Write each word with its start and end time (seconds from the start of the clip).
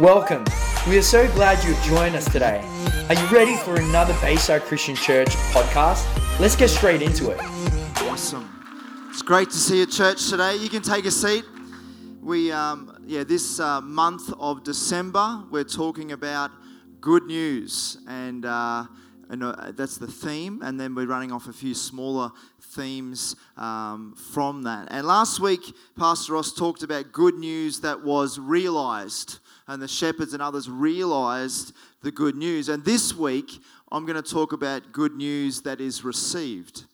Welcome. 0.00 0.44
We 0.88 0.98
are 0.98 1.02
so 1.02 1.32
glad 1.34 1.62
you've 1.62 1.80
joined 1.84 2.16
us 2.16 2.24
today. 2.24 2.68
Are 3.08 3.14
you 3.14 3.26
ready 3.28 3.56
for 3.56 3.76
another 3.76 4.12
Bayside 4.20 4.62
Christian 4.62 4.96
Church 4.96 5.28
podcast? 5.52 6.04
Let's 6.40 6.56
get 6.56 6.70
straight 6.70 7.00
into 7.00 7.30
it. 7.30 7.38
Awesome. 8.02 8.50
It's 9.10 9.22
great 9.22 9.50
to 9.50 9.56
see 9.56 9.76
you 9.76 9.82
at 9.84 9.90
church 9.90 10.28
today. 10.28 10.56
You 10.56 10.68
can 10.68 10.82
take 10.82 11.04
a 11.04 11.12
seat. 11.12 11.44
We, 12.20 12.50
um, 12.50 13.04
yeah, 13.06 13.22
this 13.22 13.60
uh, 13.60 13.80
month 13.82 14.32
of 14.40 14.64
December, 14.64 15.44
we're 15.52 15.62
talking 15.62 16.10
about 16.10 16.50
good 17.00 17.26
news, 17.26 17.98
and, 18.08 18.44
uh, 18.44 18.86
and 19.30 19.44
uh, 19.44 19.70
that's 19.76 19.96
the 19.96 20.08
theme. 20.08 20.60
And 20.62 20.80
then 20.80 20.96
we're 20.96 21.06
running 21.06 21.30
off 21.30 21.46
a 21.46 21.52
few 21.52 21.72
smaller 21.72 22.32
themes 22.60 23.36
um, 23.56 24.16
from 24.16 24.64
that. 24.64 24.88
And 24.90 25.06
last 25.06 25.38
week, 25.38 25.72
Pastor 25.96 26.32
Ross 26.32 26.52
talked 26.52 26.82
about 26.82 27.12
good 27.12 27.36
news 27.36 27.78
that 27.82 28.02
was 28.02 28.40
realized 28.40 29.38
and 29.66 29.80
the 29.80 29.88
shepherds 29.88 30.32
and 30.32 30.42
others 30.42 30.68
realized 30.68 31.72
the 32.02 32.12
good 32.12 32.36
news. 32.36 32.68
And 32.68 32.84
this 32.84 33.14
week, 33.14 33.50
I'm 33.90 34.04
going 34.04 34.20
to 34.20 34.30
talk 34.30 34.52
about 34.52 34.92
good 34.92 35.14
news 35.14 35.62
that 35.62 35.80
is 35.80 36.04
received. 36.04 36.84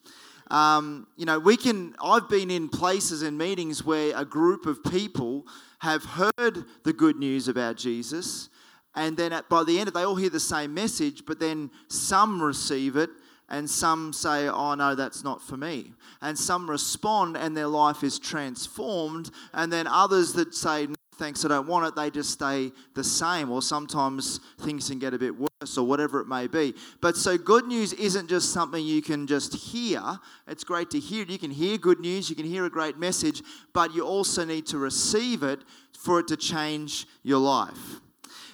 Um, 0.51 1.07
you 1.17 1.27
know, 1.27 1.39
we 1.39 1.57
can, 1.57 1.95
I've 2.03 2.29
been 2.29 2.51
in 2.51 2.69
places 2.69 3.23
and 3.23 3.39
meetings 3.39 3.85
where 3.85 4.17
a 4.17 4.25
group 4.25 4.67
of 4.67 4.83
people 4.85 5.47
have 5.81 6.05
heard 6.05 6.65
the 6.85 6.93
good 6.93 7.17
news 7.17 7.49
about 7.49 7.77
Jesus, 7.77 8.49
and 8.95 9.17
then 9.17 9.33
at, 9.33 9.49
by 9.49 9.63
the 9.63 9.79
end, 9.79 9.89
of 9.89 9.95
they 9.95 10.03
all 10.03 10.17
hear 10.17 10.31
the 10.31 10.41
same 10.41 10.75
message, 10.75 11.25
but 11.25 11.39
then 11.39 11.71
some 11.89 12.43
receive 12.43 12.97
it 12.97 13.11
and 13.49 13.69
some 13.69 14.13
say, 14.13 14.49
Oh, 14.49 14.75
no, 14.75 14.95
that's 14.95 15.25
not 15.25 15.43
for 15.43 15.57
me. 15.57 15.93
And 16.21 16.39
some 16.39 16.69
respond 16.69 17.37
and 17.37 17.57
their 17.57 17.67
life 17.67 18.03
is 18.03 18.19
transformed. 18.19 19.31
And 19.53 19.73
then 19.73 19.87
others 19.87 20.33
that 20.35 20.55
say, 20.55 20.89
thanks, 21.21 21.45
I 21.45 21.49
don't 21.49 21.69
want 21.69 21.87
it, 21.87 21.95
they 21.95 22.11
just 22.11 22.31
stay 22.31 22.73
the 22.95 23.05
same, 23.05 23.51
or 23.51 23.61
sometimes 23.61 24.41
things 24.61 24.89
can 24.89 24.99
get 24.99 25.13
a 25.13 25.19
bit 25.19 25.39
worse, 25.39 25.77
or 25.77 25.87
whatever 25.87 26.19
it 26.21 26.27
may 26.27 26.47
be. 26.47 26.75
But 27.03 27.15
so, 27.15 27.37
good 27.37 27.67
news 27.67 27.93
isn't 27.93 28.29
just 28.29 28.53
something 28.53 28.83
you 28.83 29.03
can 29.03 29.27
just 29.27 29.55
hear. 29.55 30.03
It's 30.49 30.65
great 30.65 30.91
to 30.93 30.99
hear 30.99 31.23
it. 31.23 31.31
You 31.31 31.39
can 31.39 31.51
hear 31.51 31.77
good 31.77 32.01
news, 32.01 32.31
you 32.31 32.37
can 32.37 32.47
hear 32.47 32.65
a 32.65 32.71
great 32.71 32.99
message, 32.99 33.43
but 33.75 33.95
you 33.95 34.03
also 34.03 34.47
need 34.47 34.67
to 34.69 34.79
receive 34.79 35.43
it 35.43 35.61
for 35.93 36.21
it 36.21 36.29
to 36.29 36.37
change 36.39 37.07
your 37.23 37.39
life. 37.39 38.01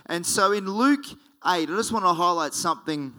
And 0.06 0.26
so, 0.26 0.50
in 0.50 0.66
Luke 0.66 1.06
8, 1.08 1.16
I 1.44 1.64
just 1.66 1.92
want 1.92 2.04
to 2.04 2.12
highlight 2.12 2.52
something 2.52 3.14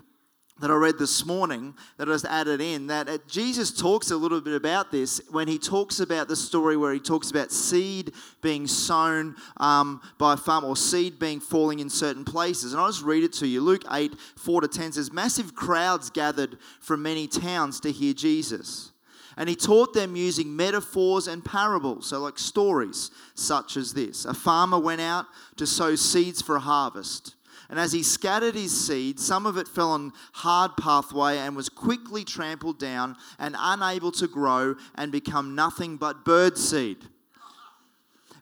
that 0.60 0.72
I 0.72 0.76
read 0.76 0.98
this 0.98 1.26
morning 1.26 1.76
that 1.98 2.08
I 2.08 2.12
just 2.12 2.26
added 2.26 2.62
in 2.62 2.88
that 2.88 3.28
Jesus 3.28 3.72
talks 3.72 4.12
a 4.12 4.18
little 4.18 4.42
bit 4.42 4.56
about 4.56 4.92
this 4.92 5.22
when 5.30 5.48
he 5.48 5.60
talks 5.60 6.00
about 6.00 6.28
the 6.28 6.36
story 6.36 6.78
where 6.78 6.94
he 6.94 7.00
talks 7.00 7.30
about 7.30 7.52
seed 7.52 8.14
being 8.42 8.66
sown 8.68 9.36
um, 9.58 10.02
by 10.18 10.34
a 10.34 10.38
farm 10.38 10.64
or 10.64 10.76
seed 10.76 11.20
being 11.20 11.40
falling 11.40 11.80
in 11.80 11.90
certain 11.90 12.26
places. 12.26 12.74
And 12.74 12.82
I'll 12.82 12.88
just 12.88 13.04
read 13.04 13.24
it 13.24 13.34
to 13.34 13.48
you. 13.48 13.62
Luke 13.62 13.84
8, 13.92 14.20
4 14.38 14.62
to 14.62 14.68
10 14.68 14.94
says, 14.94 15.12
Massive 15.12 15.54
crowds 15.56 16.10
gathered 16.10 16.58
from 16.80 17.04
many 17.04 17.28
towns 17.28 17.80
to 17.82 17.92
hear 17.92 18.14
Jesus. 18.14 18.92
And 19.38 19.48
he 19.48 19.56
taught 19.56 19.94
them 19.94 20.16
using 20.16 20.56
metaphors 20.56 21.28
and 21.28 21.46
parables, 21.46 22.08
so 22.08 22.20
like 22.20 22.40
stories 22.40 23.12
such 23.36 23.78
as 23.78 23.94
this. 23.94 24.26
A 24.26 24.34
farmer 24.34 24.80
went 24.80 25.00
out 25.00 25.28
to 25.58 25.68
sow 25.68 25.94
seeds 25.94 26.42
for 26.42 26.56
a 26.56 26.60
harvest. 26.60 27.36
And 27.70 27.80
as 27.80 27.92
he 27.92 28.04
scattered 28.04 28.56
his 28.56 28.88
seed, 28.88 29.20
some 29.20 29.46
of 29.46 29.58
it 29.58 29.68
fell 29.68 29.92
on 29.92 30.14
hard 30.34 30.78
pathway 30.78 31.38
and 31.38 31.56
was 31.56 31.70
quickly 31.70 32.24
trampled 32.24 32.80
down 32.80 33.18
and 33.40 33.56
unable 33.60 34.12
to 34.14 34.28
grow 34.28 34.76
and 34.96 35.12
become 35.12 35.56
nothing 35.56 35.98
but 35.98 36.24
bird 36.24 36.58
seed. 36.58 36.98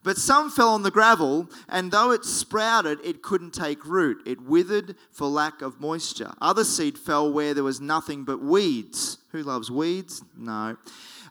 But 0.06 0.18
some 0.18 0.50
fell 0.50 0.68
on 0.68 0.84
the 0.84 0.92
gravel, 0.92 1.50
and 1.68 1.90
though 1.90 2.12
it 2.12 2.24
sprouted, 2.24 3.00
it 3.02 3.22
couldn't 3.22 3.52
take 3.52 3.84
root. 3.84 4.22
It 4.24 4.40
withered 4.40 4.94
for 5.10 5.26
lack 5.26 5.62
of 5.62 5.80
moisture. 5.80 6.32
Other 6.40 6.62
seed 6.62 6.96
fell 6.96 7.32
where 7.32 7.54
there 7.54 7.64
was 7.64 7.80
nothing 7.80 8.22
but 8.22 8.40
weeds. 8.40 9.18
Who 9.32 9.42
loves 9.42 9.68
weeds? 9.68 10.22
No. 10.36 10.76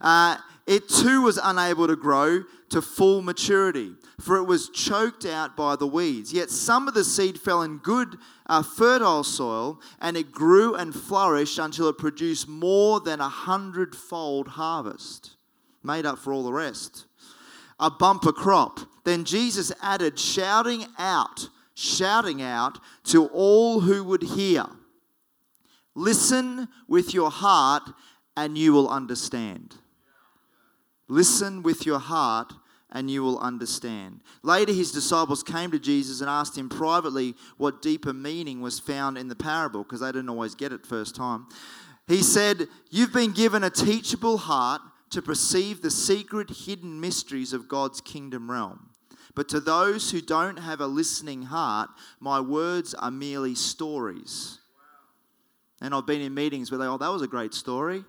Uh, 0.02 0.36
it 0.68 0.90
too 0.90 1.22
was 1.22 1.40
unable 1.42 1.88
to 1.88 1.96
grow 1.96 2.44
to 2.70 2.82
full 2.82 3.22
maturity, 3.22 3.94
for 4.20 4.38
it 4.38 4.44
was 4.44 4.70
choked 4.70 5.26
out 5.26 5.56
by 5.56 5.76
the 5.76 5.88
weeds. 5.88 6.34
Yet 6.34 6.50
some 6.50 6.88
of 6.88 6.94
the 6.94 7.04
seed 7.04 7.40
fell 7.40 7.62
in 7.62 7.78
good, 7.78 8.18
uh, 8.48 8.64
fertile 8.64 9.24
soil, 9.24 9.80
and 10.00 10.18
it 10.18 10.32
grew 10.32 10.76
and 10.76 10.94
flourished 10.94 11.60
until 11.60 11.88
it 11.90 11.98
produced 11.98 12.48
more 12.48 13.00
than 13.00 13.22
a 13.22 13.30
hundredfold 13.30 14.50
harvest, 14.50 15.36
made 15.84 16.06
up 16.06 16.20
for 16.20 16.34
all 16.34 16.44
the 16.44 16.54
rest. 16.54 17.06
A 17.80 17.92
bumper 17.92 18.32
crop. 18.32 18.80
Then 19.04 19.26
Jesus 19.26 19.72
added, 19.82 20.18
shouting 20.18 20.86
out, 20.98 21.50
shouting 21.76 22.42
out 22.42 22.80
to 23.06 23.28
all 23.28 23.82
who 23.82 24.04
would 24.04 24.24
hear 24.24 24.66
Listen 25.96 26.68
with 26.90 27.14
your 27.14 27.32
heart, 27.32 27.84
and 28.36 28.58
you 28.58 28.74
will 28.74 28.90
understand. 28.90 29.76
Listen 31.08 31.64
with 31.64 31.86
your 31.86 32.00
heart 32.00 32.54
and 32.92 33.12
you 33.12 33.24
will 33.24 33.40
understand. 33.40 34.22
Later, 34.42 34.72
his 34.72 34.92
disciples 34.92 35.44
came 35.44 35.72
to 35.72 35.80
Jesus 35.80 36.22
and 36.22 36.30
asked 36.30 36.58
him 36.58 36.70
privately 36.70 37.36
what 37.58 37.82
deeper 37.82 38.14
meaning 38.14 38.62
was 38.62 38.80
found 38.80 39.18
in 39.18 39.28
the 39.28 39.36
parable 39.36 39.84
because 39.84 40.00
they 40.00 40.12
didn't 40.12 40.30
always 40.30 40.56
get 40.56 40.72
it 40.72 40.86
first 40.86 41.16
time. 41.16 41.48
He 42.08 42.22
said, 42.22 42.68
You've 42.90 43.14
been 43.14 43.32
given 43.32 43.64
a 43.64 43.70
teachable 43.70 44.38
heart 44.38 44.82
to 45.10 45.22
perceive 45.22 45.82
the 45.82 45.92
secret 45.92 46.50
hidden 46.50 47.00
mysteries 47.00 47.54
of 47.54 47.68
God's 47.68 48.02
kingdom 48.02 48.50
realm. 48.50 48.90
But 49.36 49.50
to 49.50 49.60
those 49.60 50.12
who 50.12 50.22
don't 50.22 50.58
have 50.58 50.80
a 50.80 50.88
listening 50.88 51.44
heart, 51.44 51.90
my 52.20 52.40
words 52.40 52.94
are 52.94 53.12
merely 53.12 53.56
stories. 53.56 54.60
And 55.82 55.94
I've 55.94 56.08
been 56.08 56.22
in 56.22 56.34
meetings 56.34 56.72
where 56.72 56.78
they, 56.78 56.86
oh, 56.86 56.98
that 56.98 57.10
was 57.10 57.22
a 57.22 57.28
great 57.28 57.54
story. 57.54 58.06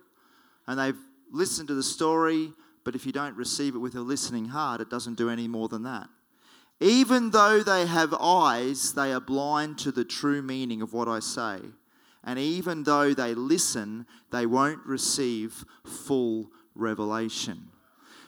And 0.69 0.78
they've 0.78 0.99
listened 1.33 1.69
to 1.69 1.75
the 1.75 1.83
story, 1.83 2.53
but 2.86 2.94
if 2.94 3.04
you 3.04 3.10
don't 3.10 3.36
receive 3.36 3.74
it 3.74 3.78
with 3.78 3.97
a 3.97 4.00
listening 4.00 4.44
heart, 4.44 4.80
it 4.80 4.88
doesn't 4.88 5.19
do 5.19 5.28
any 5.28 5.48
more 5.48 5.69
than 5.69 5.82
that. 5.82 6.08
Even 6.78 7.32
though 7.32 7.60
they 7.60 7.84
have 7.84 8.14
eyes, 8.14 8.92
they 8.92 9.12
are 9.12 9.20
blind 9.20 9.76
to 9.78 9.91
the 9.91 10.04
true 10.04 10.41
meaning 10.41 10.80
of 10.82 10.92
what 10.92 11.08
I 11.08 11.19
say. 11.19 11.58
And 12.22 12.38
even 12.38 12.84
though 12.84 13.12
they 13.12 13.34
listen, 13.34 14.06
they 14.30 14.47
won't 14.47 14.86
receive 14.86 15.64
full 15.84 16.52
revelation. 16.76 17.70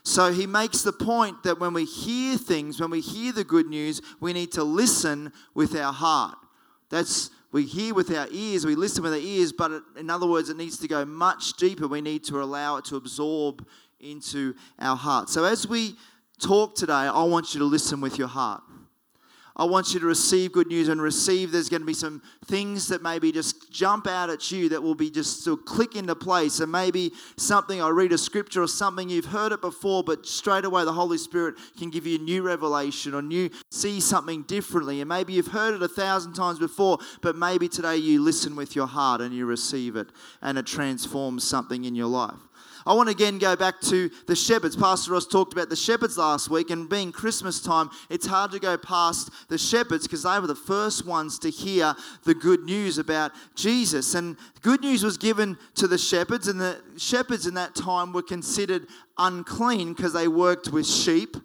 So 0.03 0.33
he 0.33 0.45
makes 0.45 0.83
the 0.83 0.93
point 0.93 1.45
that 1.45 1.61
when 1.61 1.73
we 1.73 1.85
hear 1.85 2.37
things, 2.37 2.81
when 2.81 2.91
we 2.91 3.01
hear 3.01 3.31
the 3.31 3.45
good 3.45 3.69
news, 3.69 4.03
we 4.21 4.33
need 4.33 4.51
to 4.53 4.65
listen 4.65 5.33
with 5.55 5.77
our 5.77 5.93
heart. 5.93 6.37
That's 6.91 7.31
we 7.53 7.65
hear 7.65 7.95
with 7.95 8.15
our 8.15 8.27
ears, 8.31 8.67
we 8.67 8.75
listen 8.75 9.03
with 9.03 9.13
our 9.13 9.19
ears, 9.19 9.53
but 9.53 9.83
in 9.97 10.11
other 10.11 10.27
words, 10.27 10.51
it 10.51 10.57
needs 10.57 10.79
to 10.79 10.89
go 10.89 11.05
much 11.05 11.55
deeper. 11.55 11.89
We 11.89 12.03
need 12.03 12.25
to 12.25 12.43
allow 12.43 12.77
it 12.77 12.85
to 12.87 12.97
absorb 12.97 13.67
into 14.01 14.55
our 14.79 14.97
heart. 14.97 15.29
So 15.29 15.45
as 15.45 15.67
we 15.67 15.97
talk 16.41 16.75
today, 16.75 16.93
I 16.93 17.23
want 17.25 17.55
you 17.55 17.61
to 17.61 17.67
listen 17.67 18.01
with 18.01 18.19
your 18.19 18.29
heart. 18.29 18.63
I 19.61 19.65
want 19.65 19.93
you 19.93 19.99
to 19.99 20.07
receive 20.07 20.53
good 20.53 20.69
news 20.69 20.87
and 20.87 21.03
receive 21.03 21.51
there's 21.51 21.69
going 21.69 21.83
to 21.83 21.87
be 21.87 21.93
some 21.93 22.23
things 22.45 22.87
that 22.89 23.03
maybe 23.03 23.33
just 23.33 23.73
jump 23.73 24.07
out 24.07 24.31
at 24.31 24.53
you 24.53 24.69
that 24.69 24.81
will 24.81 24.95
be 24.95 25.11
just 25.11 25.45
of 25.49 25.65
click 25.65 25.97
into 25.97 26.15
place. 26.15 26.61
And 26.61 26.71
maybe 26.71 27.11
something, 27.37 27.83
I 27.83 27.89
read 27.89 28.13
a 28.13 28.19
scripture 28.19 28.63
or 28.63 28.69
something, 28.69 29.11
you've 29.11 29.25
heard 29.25 29.51
it 29.51 29.61
before, 29.61 30.05
but 30.05 30.27
straight 30.27 30.65
away 30.65 30.85
the 30.85 30.93
Holy 30.93 31.19
Spirit 31.19 31.57
can 31.77 31.91
give 31.91 32.07
you 32.07 32.21
a 32.21 32.23
new 32.23 32.43
revelation 32.43 33.15
or 33.15 33.23
new, 33.23 33.51
see 33.73 33.99
something 34.01 34.43
differently. 34.43 35.01
And 35.01 35.09
maybe 35.09 35.33
you've 35.33 35.49
heard 35.49 35.75
it 35.75 35.83
a 35.83 35.89
thousand 35.89 36.35
times 36.35 36.61
before, 36.61 36.99
but 37.21 37.35
maybe 37.35 37.69
today 37.69 37.97
you 37.97 38.23
listen 38.23 38.55
with 38.55 38.77
your 38.77 38.87
heart 38.87 39.21
and 39.21 39.35
you 39.35 39.45
receive 39.45 39.97
it 39.97 40.07
and 40.41 40.57
it 40.57 40.67
transforms 40.67 41.43
something 41.43 41.85
in 41.85 41.97
your 41.97 42.07
life. 42.07 42.48
I 42.87 42.95
want 42.95 43.09
to 43.09 43.15
again 43.15 43.39
go 43.39 43.57
back 43.57 43.81
to 43.83 44.11
the 44.27 44.37
shepherds. 44.37 44.77
Pastor 44.77 45.13
Ross 45.13 45.27
talked 45.27 45.53
about 45.53 45.69
the 45.69 45.77
shepherds 45.77 46.19
last 46.19 46.51
week, 46.51 46.71
and 46.71 46.89
being 46.89 47.13
Christmas 47.13 47.61
time, 47.61 47.91
it's 48.11 48.27
hard 48.27 48.51
to 48.53 48.59
go 48.59 48.77
past 48.77 49.31
the 49.49 49.59
shepherds 49.59 50.07
because 50.07 50.23
they 50.23 50.39
were 50.39 50.47
the 50.47 50.55
first 50.55 51.07
ones 51.07 51.39
to 51.41 51.51
hear 51.51 51.95
the 52.25 52.35
good 52.35 52.65
news 52.65 52.99
about 52.99 53.33
Jesus. 53.55 54.15
And 54.15 54.37
good 54.63 54.81
news 54.81 55.03
was 55.03 55.17
given 55.17 55.59
to 55.75 55.87
the 55.87 55.99
shepherds, 55.99 56.49
and 56.49 56.61
the 56.61 56.81
shepherds 56.97 57.47
in 57.47 57.55
that 57.55 57.75
time 57.75 58.13
were 58.13 58.23
considered 58.23 58.87
unclean 59.19 59.95
because 59.95 60.13
they 60.13 60.29
worked 60.29 60.69
with 60.69 60.87
sheep 60.87 61.37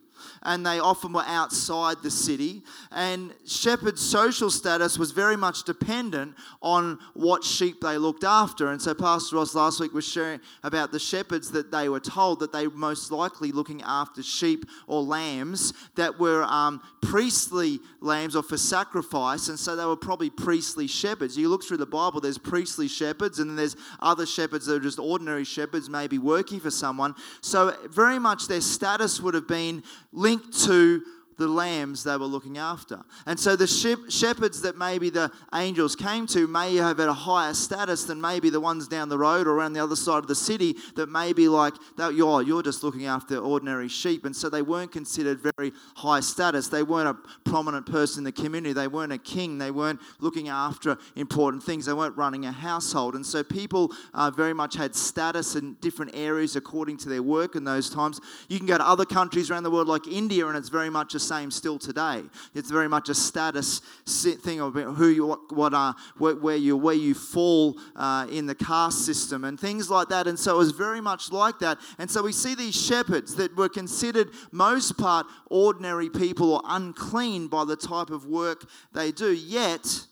and 0.44 0.66
they 0.66 0.80
often 0.80 1.14
were 1.14 1.24
outside 1.26 1.98
the 2.04 2.12
city. 2.12 2.64
And 2.92 3.34
shepherds' 3.46 4.02
social 4.02 4.50
status 4.50 4.98
was 4.98 5.12
very 5.12 5.36
much 5.38 5.64
dependent 5.64 6.36
on 6.62 7.00
what 7.14 7.44
sheep 7.44 7.82
they 7.82 7.98
looked 7.98 8.24
after. 8.24 8.72
And 8.72 8.82
so, 8.82 8.94
Pastor 8.94 9.38
Ross 9.38 9.56
last 9.56 9.80
week 9.80 9.94
was 9.94 10.08
sharing 10.08 10.40
about 10.64 10.92
the 10.92 11.00
shepherds 11.00 11.52
that 11.52 11.72
they 11.72 11.90
were 11.90 12.00
told 12.00 12.40
that 12.40 12.52
they 12.52 12.68
were 12.68 12.78
most 12.78 13.12
likely 13.12 13.52
looking 13.52 13.82
after 13.84 14.24
sheep 14.24 14.66
or 14.88 15.02
lambs 15.02 15.74
that 15.96 16.20
were 16.20 16.44
um, 16.44 16.82
priestly 17.02 17.80
lambs 18.04 18.36
or 18.36 18.44
for 18.44 18.58
sacrifice. 18.58 19.48
And 19.48 19.58
so, 19.58 19.76
they 19.76 19.86
were 19.86 19.96
probably 19.96 20.30
priestly 20.30 20.88
shepherds. 20.88 21.38
You 21.38 21.50
look 21.50 21.64
through 21.64 21.78
the 21.78 21.86
Bible, 21.86 22.22
there's 22.22 22.38
priestly 22.38 22.88
shepherds, 22.88 23.40
and 23.40 23.50
then 23.50 23.56
there's 23.56 23.76
other 24.00 24.26
shepherds 24.26 24.66
that 24.66 24.76
are 24.76 24.80
just 24.80 25.00
ordinary 25.00 25.46
shepherds, 25.46 25.90
maybe 25.90 26.18
working 26.18 26.60
for 26.60 26.72
someone. 26.72 27.16
So, 27.42 27.76
very 27.90 28.20
much 28.20 28.48
their 28.48 28.62
status 28.62 29.20
would 29.22 29.34
have 29.34 29.48
been 29.48 29.84
linked 30.12 30.64
to 30.66 31.04
the 31.38 31.48
lambs 31.48 32.04
they 32.04 32.18
were 32.18 32.26
looking 32.26 32.58
after. 32.58 33.02
And 33.26 33.40
so 33.40 33.56
the 33.56 33.68
shepherds 33.68 34.62
that 34.62 34.78
maybe 34.78 35.10
the 35.10 35.32
angels 35.54 35.96
came 35.96 36.28
to 36.28 36.48
may 36.48 36.76
have 36.76 36.98
had 36.98 37.10
a 37.10 37.14
higher 37.14 37.54
status 37.54 38.04
than 38.04 38.20
maybe 38.20 38.50
the 38.50 38.60
ones 38.60 38.88
down 38.88 39.10
the 39.10 39.18
road 39.18 39.48
or 39.48 39.52
around 39.52 39.74
the 39.74 39.84
other 39.84 39.96
side 39.96 40.20
of 40.20 40.28
the 40.28 40.36
city 40.36 40.76
that 40.96 41.10
may 41.10 41.34
be 41.34 41.48
like, 41.48 41.74
you're, 41.98 42.42
you're 42.42 42.64
just 42.64 42.84
looking 42.84 43.06
after 43.06 43.38
ordinary 43.38 43.88
sheep. 43.88 44.26
And 44.26 44.36
so 44.36 44.50
they 44.50 44.62
weren't 44.62 44.92
considered 44.92 45.40
very 45.40 45.72
high 45.96 46.20
status. 46.20 46.68
They 46.68 46.84
weren't 46.84 47.10
a 47.10 47.50
prominent 47.50 47.86
person 47.86 48.22
in 48.22 48.24
the 48.24 48.32
community. 48.32 48.74
They 48.74 48.88
weren't 48.88 49.14
a 49.14 49.18
king. 49.18 49.58
They 49.58 49.72
weren't 49.72 50.00
looking 50.20 50.50
after 50.50 50.98
important 51.16 51.64
things. 51.64 51.86
They 51.86 51.94
weren't 51.94 52.18
running 52.18 52.46
a 52.46 52.52
household. 52.52 53.16
And 53.16 53.26
so 53.26 53.44
people 53.44 53.92
uh, 54.14 54.32
very 54.32 54.54
much 54.54 54.76
had 54.76 54.96
status 54.96 55.56
in 55.56 55.76
different 55.82 56.16
areas 56.16 56.56
according 56.56 56.98
to 56.98 57.10
their 57.10 57.24
work 57.24 57.56
in 57.56 57.64
those 57.64 57.90
times. 57.90 58.20
You 58.50 58.58
can 58.58 58.68
go 58.68 58.78
to 58.78 58.88
other 58.88 59.06
countries 59.06 59.50
around 59.50 59.64
the 59.64 59.72
world 59.72 59.88
like 59.88 60.08
India 60.08 60.48
and 60.48 60.58
it's 60.58 60.70
very 60.70 60.90
much 60.90 61.16
a 61.16 61.20
same 61.24 61.52
still 61.52 61.80
today. 61.80 62.24
It's 62.54 62.70
very 62.70 62.88
much 62.88 63.10
a 63.10 63.16
status 63.16 63.80
thing 64.10 64.62
of 64.62 64.74
who 64.74 65.08
you, 65.08 65.26
what, 65.26 65.52
what 65.52 65.74
are, 65.74 65.96
where 66.18 66.56
you, 66.56 66.78
where 66.78 66.96
you 66.96 67.14
fall 67.14 67.78
uh, 67.96 68.28
in 68.30 68.46
the 68.46 68.56
caste 68.56 69.06
system 69.06 69.44
and 69.44 69.60
things 69.60 69.90
like 69.90 70.10
that. 70.10 70.28
And 70.28 70.38
so 70.38 70.56
it 70.56 70.58
was 70.58 70.72
very 70.72 71.02
much 71.02 71.32
like 71.32 71.60
that. 71.60 71.80
And 71.98 72.10
so 72.10 72.24
we 72.24 72.32
see 72.32 72.56
these 72.56 72.76
shepherds 72.76 73.36
that 73.36 73.56
were 73.56 73.70
considered 73.70 74.30
most 74.52 74.98
part 74.98 75.26
ordinary 75.50 76.10
people 76.10 76.54
or 76.54 76.62
unclean 76.66 77.48
by 77.48 77.66
the 77.66 77.76
type 77.76 78.10
of 78.10 78.26
work 78.26 78.70
they 78.94 79.12
do. 79.12 79.32
Yet 79.34 80.08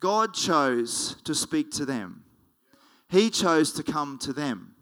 God 0.00 0.34
chose 0.34 1.16
to 1.24 1.34
speak 1.34 1.70
to 1.72 1.84
them. 1.84 2.22
He 3.08 3.30
chose 3.30 3.72
to 3.74 3.82
come 3.82 4.18
to 4.18 4.32
them. 4.32 4.74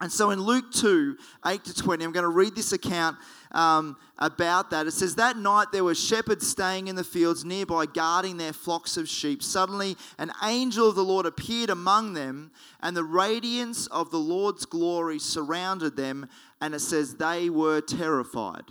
And 0.00 0.12
so 0.12 0.30
in 0.30 0.40
Luke 0.40 0.70
2 0.72 1.16
8 1.46 1.64
to 1.64 1.74
20, 1.74 2.04
I'm 2.04 2.12
going 2.12 2.24
to 2.24 2.28
read 2.28 2.54
this 2.54 2.72
account 2.72 3.16
um, 3.54 3.96
about 4.18 4.70
that. 4.70 4.86
It 4.86 4.90
says, 4.90 5.14
That 5.14 5.38
night 5.38 5.68
there 5.72 5.84
were 5.84 5.94
shepherds 5.94 6.46
staying 6.46 6.88
in 6.88 6.96
the 6.96 7.04
fields 7.04 7.44
nearby, 7.44 7.86
guarding 7.86 8.36
their 8.36 8.52
flocks 8.52 8.96
of 8.96 9.08
sheep. 9.08 9.42
Suddenly, 9.42 9.96
an 10.18 10.32
angel 10.42 10.88
of 10.88 10.96
the 10.96 11.04
Lord 11.04 11.24
appeared 11.24 11.70
among 11.70 12.12
them, 12.12 12.50
and 12.82 12.96
the 12.96 13.04
radiance 13.04 13.86
of 13.86 14.10
the 14.10 14.18
Lord's 14.18 14.66
glory 14.66 15.18
surrounded 15.18 15.96
them. 15.96 16.28
And 16.60 16.74
it 16.74 16.80
says, 16.80 17.14
They 17.14 17.48
were 17.48 17.80
terrified. 17.80 18.64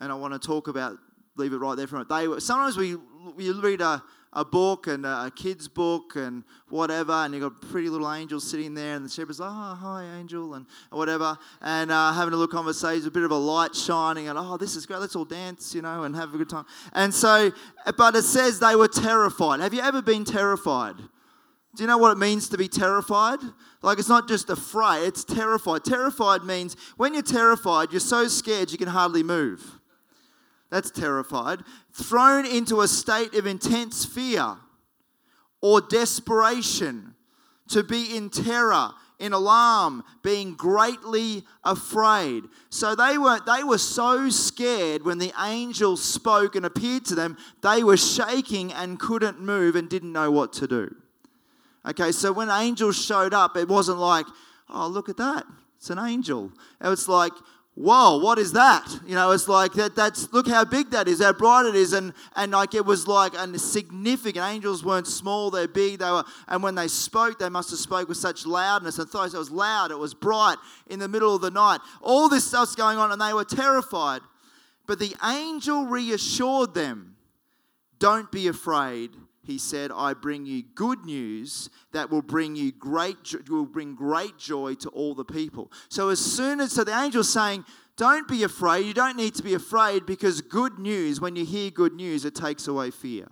And 0.00 0.12
I 0.12 0.14
want 0.14 0.40
to 0.40 0.46
talk 0.46 0.68
about, 0.68 0.96
leave 1.36 1.52
it 1.52 1.56
right 1.56 1.76
there 1.76 1.86
for 1.86 1.96
a 1.96 1.98
minute. 1.98 2.08
They 2.08 2.28
were, 2.28 2.40
sometimes 2.40 2.76
we, 2.76 2.96
we 3.36 3.50
read 3.50 3.80
a 3.80 4.02
a 4.32 4.44
book 4.44 4.86
and 4.86 5.06
a 5.06 5.32
kid's 5.34 5.68
book 5.68 6.16
and 6.16 6.44
whatever, 6.68 7.12
and 7.12 7.34
you've 7.34 7.42
got 7.42 7.60
pretty 7.70 7.88
little 7.88 8.12
angel 8.12 8.40
sitting 8.40 8.74
there, 8.74 8.94
and 8.94 9.04
the 9.04 9.08
shepherd's 9.08 9.40
like, 9.40 9.50
oh, 9.50 9.74
hi, 9.74 10.04
angel, 10.18 10.54
and 10.54 10.66
whatever, 10.90 11.38
and 11.62 11.90
uh, 11.90 12.12
having 12.12 12.34
a 12.34 12.36
little 12.36 12.52
conversation, 12.52 13.06
a 13.08 13.10
bit 13.10 13.22
of 13.22 13.30
a 13.30 13.36
light 13.36 13.74
shining, 13.74 14.28
and 14.28 14.38
oh, 14.38 14.56
this 14.56 14.76
is 14.76 14.86
great, 14.86 15.00
let's 15.00 15.16
all 15.16 15.24
dance, 15.24 15.74
you 15.74 15.82
know, 15.82 16.04
and 16.04 16.14
have 16.14 16.34
a 16.34 16.38
good 16.38 16.50
time. 16.50 16.66
And 16.92 17.12
so, 17.12 17.50
but 17.96 18.14
it 18.16 18.24
says 18.24 18.60
they 18.60 18.76
were 18.76 18.88
terrified. 18.88 19.60
Have 19.60 19.72
you 19.72 19.80
ever 19.80 20.02
been 20.02 20.24
terrified? 20.24 20.96
Do 21.76 21.82
you 21.82 21.86
know 21.86 21.98
what 21.98 22.10
it 22.10 22.18
means 22.18 22.48
to 22.48 22.58
be 22.58 22.68
terrified? 22.68 23.38
Like, 23.82 23.98
it's 23.98 24.08
not 24.08 24.26
just 24.26 24.50
afraid, 24.50 25.04
it's 25.06 25.24
terrified. 25.24 25.84
Terrified 25.84 26.42
means 26.42 26.76
when 26.96 27.14
you're 27.14 27.22
terrified, 27.22 27.92
you're 27.92 28.00
so 28.00 28.26
scared 28.28 28.72
you 28.72 28.78
can 28.78 28.88
hardly 28.88 29.22
move. 29.22 29.77
That's 30.70 30.90
terrified. 30.90 31.60
Thrown 31.92 32.44
into 32.46 32.80
a 32.80 32.88
state 32.88 33.34
of 33.34 33.46
intense 33.46 34.04
fear 34.04 34.56
or 35.60 35.80
desperation, 35.80 37.14
to 37.68 37.82
be 37.82 38.16
in 38.16 38.30
terror, 38.30 38.90
in 39.18 39.32
alarm, 39.32 40.04
being 40.22 40.54
greatly 40.54 41.44
afraid. 41.64 42.44
So 42.70 42.94
they 42.94 43.18
were 43.18 43.40
they 43.44 43.64
were 43.64 43.78
so 43.78 44.28
scared 44.28 45.04
when 45.04 45.18
the 45.18 45.32
angel 45.40 45.96
spoke 45.96 46.54
and 46.54 46.64
appeared 46.64 47.04
to 47.06 47.14
them, 47.14 47.36
they 47.62 47.82
were 47.82 47.96
shaking 47.96 48.72
and 48.72 48.98
couldn't 48.98 49.40
move 49.40 49.74
and 49.74 49.88
didn't 49.88 50.12
know 50.12 50.30
what 50.30 50.52
to 50.54 50.66
do. 50.66 50.94
Okay, 51.86 52.12
so 52.12 52.32
when 52.32 52.50
angels 52.50 53.02
showed 53.02 53.34
up, 53.34 53.56
it 53.56 53.68
wasn't 53.68 53.98
like, 53.98 54.26
oh, 54.68 54.86
look 54.86 55.08
at 55.08 55.16
that. 55.16 55.44
It's 55.78 55.90
an 55.90 55.98
angel. 55.98 56.52
It 56.82 56.88
was 56.88 57.08
like, 57.08 57.32
whoa, 57.78 58.18
what 58.18 58.38
is 58.38 58.52
that? 58.52 58.86
You 59.06 59.14
know, 59.14 59.30
it's 59.30 59.46
like 59.46 59.72
that. 59.74 59.94
That's 59.94 60.32
look 60.32 60.48
how 60.48 60.64
big 60.64 60.90
that 60.90 61.06
is, 61.06 61.22
how 61.22 61.32
bright 61.32 61.66
it 61.66 61.76
is, 61.76 61.92
and 61.92 62.12
and 62.34 62.52
like 62.52 62.74
it 62.74 62.84
was 62.84 63.06
like 63.06 63.34
a 63.34 63.58
significant. 63.58 64.44
Angels 64.44 64.84
weren't 64.84 65.06
small; 65.06 65.50
they're 65.50 65.68
big. 65.68 66.00
They 66.00 66.10
were, 66.10 66.24
and 66.48 66.62
when 66.62 66.74
they 66.74 66.88
spoke, 66.88 67.38
they 67.38 67.48
must 67.48 67.70
have 67.70 67.78
spoke 67.78 68.08
with 68.08 68.18
such 68.18 68.44
loudness. 68.44 68.98
And 68.98 69.08
thought 69.08 69.32
it 69.32 69.38
was 69.38 69.50
loud. 69.50 69.90
It 69.90 69.98
was 69.98 70.12
bright 70.12 70.56
in 70.88 70.98
the 70.98 71.08
middle 71.08 71.34
of 71.34 71.40
the 71.40 71.50
night. 71.50 71.80
All 72.02 72.28
this 72.28 72.44
stuff's 72.44 72.74
going 72.74 72.98
on, 72.98 73.12
and 73.12 73.20
they 73.20 73.32
were 73.32 73.44
terrified. 73.44 74.22
But 74.86 74.98
the 74.98 75.14
angel 75.24 75.86
reassured 75.86 76.74
them, 76.74 77.16
"Don't 77.98 78.30
be 78.32 78.48
afraid." 78.48 79.16
He 79.48 79.56
said, 79.56 79.90
I 79.90 80.12
bring 80.12 80.44
you 80.44 80.62
good 80.74 81.06
news 81.06 81.70
that 81.92 82.10
will 82.10 82.20
bring 82.20 82.54
you 82.54 82.70
great 82.70 83.16
will 83.48 83.64
bring 83.64 83.94
great 83.94 84.36
joy 84.36 84.74
to 84.74 84.90
all 84.90 85.14
the 85.14 85.24
people. 85.24 85.72
So 85.88 86.10
as 86.10 86.20
soon 86.20 86.60
as 86.60 86.72
so 86.72 86.84
the 86.84 86.92
angel's 86.92 87.30
saying, 87.30 87.64
don't 87.96 88.28
be 88.28 88.42
afraid. 88.42 88.84
You 88.84 88.92
don't 88.92 89.16
need 89.16 89.34
to 89.36 89.42
be 89.42 89.54
afraid 89.54 90.04
because 90.04 90.42
good 90.42 90.78
news, 90.78 91.18
when 91.18 91.34
you 91.34 91.46
hear 91.46 91.70
good 91.70 91.94
news, 91.94 92.26
it 92.26 92.34
takes 92.34 92.68
away 92.68 92.90
fear. 92.90 93.28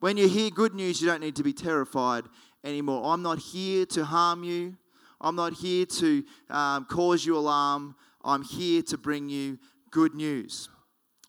When 0.00 0.16
you 0.16 0.28
hear 0.28 0.50
good 0.50 0.74
news, 0.74 1.00
you 1.00 1.06
don't 1.06 1.20
need 1.20 1.36
to 1.36 1.44
be 1.44 1.52
terrified 1.52 2.24
anymore. 2.64 3.02
I'm 3.04 3.22
not 3.22 3.38
here 3.38 3.86
to 3.86 4.04
harm 4.04 4.42
you. 4.42 4.76
I'm 5.20 5.36
not 5.36 5.52
here 5.52 5.86
to 5.86 6.24
um, 6.50 6.84
cause 6.86 7.24
you 7.24 7.38
alarm. 7.38 7.94
I'm 8.24 8.42
here 8.42 8.82
to 8.82 8.98
bring 8.98 9.28
you 9.28 9.60
good 9.92 10.16
news. 10.16 10.68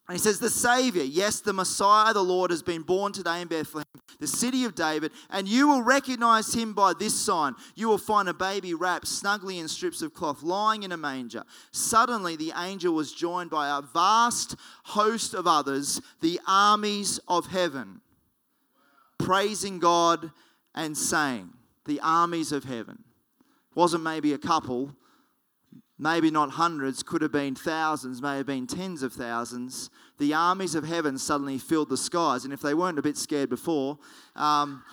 And 0.07 0.15
he 0.15 0.23
says, 0.23 0.39
The 0.39 0.49
Savior, 0.49 1.03
yes, 1.03 1.41
the 1.41 1.51
Messiah, 1.51 2.13
the 2.13 2.23
Lord, 2.23 2.51
has 2.51 2.63
been 2.63 2.81
born 2.81 3.11
today 3.11 3.41
in 3.41 3.49
Bethlehem, 3.49 3.85
the 4.19 4.27
city 4.27 4.63
of 4.63 4.73
David, 4.73 5.11
and 5.29 5.47
you 5.47 5.67
will 5.67 5.81
recognize 5.81 6.53
him 6.53 6.73
by 6.73 6.93
this 6.93 7.13
sign. 7.13 7.55
You 7.75 7.89
will 7.89 7.97
find 7.97 8.29
a 8.29 8.33
baby 8.33 8.73
wrapped 8.73 9.07
snugly 9.07 9.59
in 9.59 9.67
strips 9.67 10.01
of 10.01 10.13
cloth, 10.13 10.43
lying 10.43 10.83
in 10.83 10.93
a 10.93 10.97
manger. 10.97 11.43
Suddenly, 11.71 12.37
the 12.37 12.53
angel 12.55 12.93
was 12.93 13.11
joined 13.11 13.49
by 13.49 13.77
a 13.77 13.81
vast 13.81 14.55
host 14.85 15.33
of 15.33 15.45
others, 15.45 15.99
the 16.21 16.39
armies 16.47 17.19
of 17.27 17.47
heaven, 17.47 17.99
praising 19.17 19.79
God 19.79 20.31
and 20.73 20.97
saying, 20.97 21.49
The 21.85 21.99
armies 21.99 22.53
of 22.53 22.63
heaven. 22.63 23.03
Wasn't 23.75 24.03
maybe 24.03 24.31
a 24.33 24.39
couple, 24.39 24.95
maybe 25.99 26.29
not 26.29 26.51
hundreds, 26.51 27.03
could 27.03 27.21
have 27.21 27.31
been 27.31 27.55
thousands, 27.55 28.21
may 28.21 28.37
have 28.37 28.45
been 28.45 28.67
tens 28.67 29.03
of 29.03 29.13
thousands. 29.13 29.89
The 30.19 30.33
armies 30.33 30.75
of 30.75 30.83
heaven 30.83 31.17
suddenly 31.17 31.57
filled 31.57 31.89
the 31.89 31.97
skies. 31.97 32.43
And 32.43 32.53
if 32.53 32.61
they 32.61 32.73
weren't 32.73 32.99
a 32.99 33.01
bit 33.01 33.17
scared 33.17 33.49
before, 33.49 33.97
um, 34.35 34.83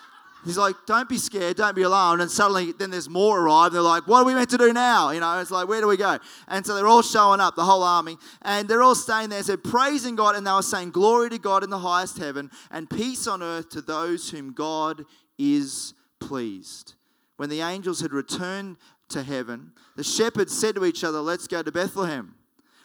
he's 0.45 0.59
like, 0.59 0.75
don't 0.87 1.09
be 1.09 1.19
scared, 1.19 1.57
don't 1.57 1.77
be 1.77 1.83
alarmed. 1.83 2.23
And 2.23 2.31
suddenly, 2.31 2.73
then 2.73 2.91
there's 2.91 3.09
more 3.09 3.41
arrive. 3.41 3.73
They're 3.73 3.83
like, 3.83 4.07
what 4.07 4.21
are 4.21 4.25
we 4.25 4.35
meant 4.35 4.51
to 4.51 4.59
do 4.59 4.73
now? 4.73 5.11
You 5.11 5.21
know, 5.21 5.41
it's 5.41 5.51
like, 5.51 5.69
where 5.69 5.81
do 5.81 5.89
we 5.89 5.97
go? 5.97 6.19
And 6.49 6.65
so 6.65 6.75
they're 6.75 6.87
all 6.87 7.03
showing 7.03 7.41
up, 7.41 7.55
the 7.55 7.65
whole 7.65 7.83
army, 7.83 8.17
and 8.43 8.69
they're 8.69 8.83
all 8.83 8.95
staying 8.95 9.29
there, 9.29 9.43
said, 9.43 9.65
praising 9.65 10.17
God. 10.17 10.37
And 10.37 10.47
they 10.47 10.53
were 10.53 10.63
saying, 10.63 10.91
glory 10.91 11.31
to 11.31 11.39
God 11.39 11.65
in 11.65 11.71
the 11.71 11.79
highest 11.79 12.19
heaven, 12.19 12.51
and 12.71 12.89
peace 12.89 13.27
on 13.27 13.43
earth 13.43 13.69
to 13.71 13.81
those 13.81 14.31
whom 14.31 14.53
God 14.53 15.05
is 15.39 15.95
pleased. 16.21 16.95
When 17.37 17.51
the 17.51 17.63
angels 17.63 18.01
had 18.01 18.13
returned 18.13 18.77
to 19.15 19.23
heaven, 19.23 19.73
the 19.97 20.05
shepherds 20.05 20.57
said 20.57 20.75
to 20.75 20.85
each 20.85 21.03
other, 21.03 21.21
Let's 21.21 21.47
go 21.47 21.63
to 21.63 21.73
Bethlehem. 21.73 22.35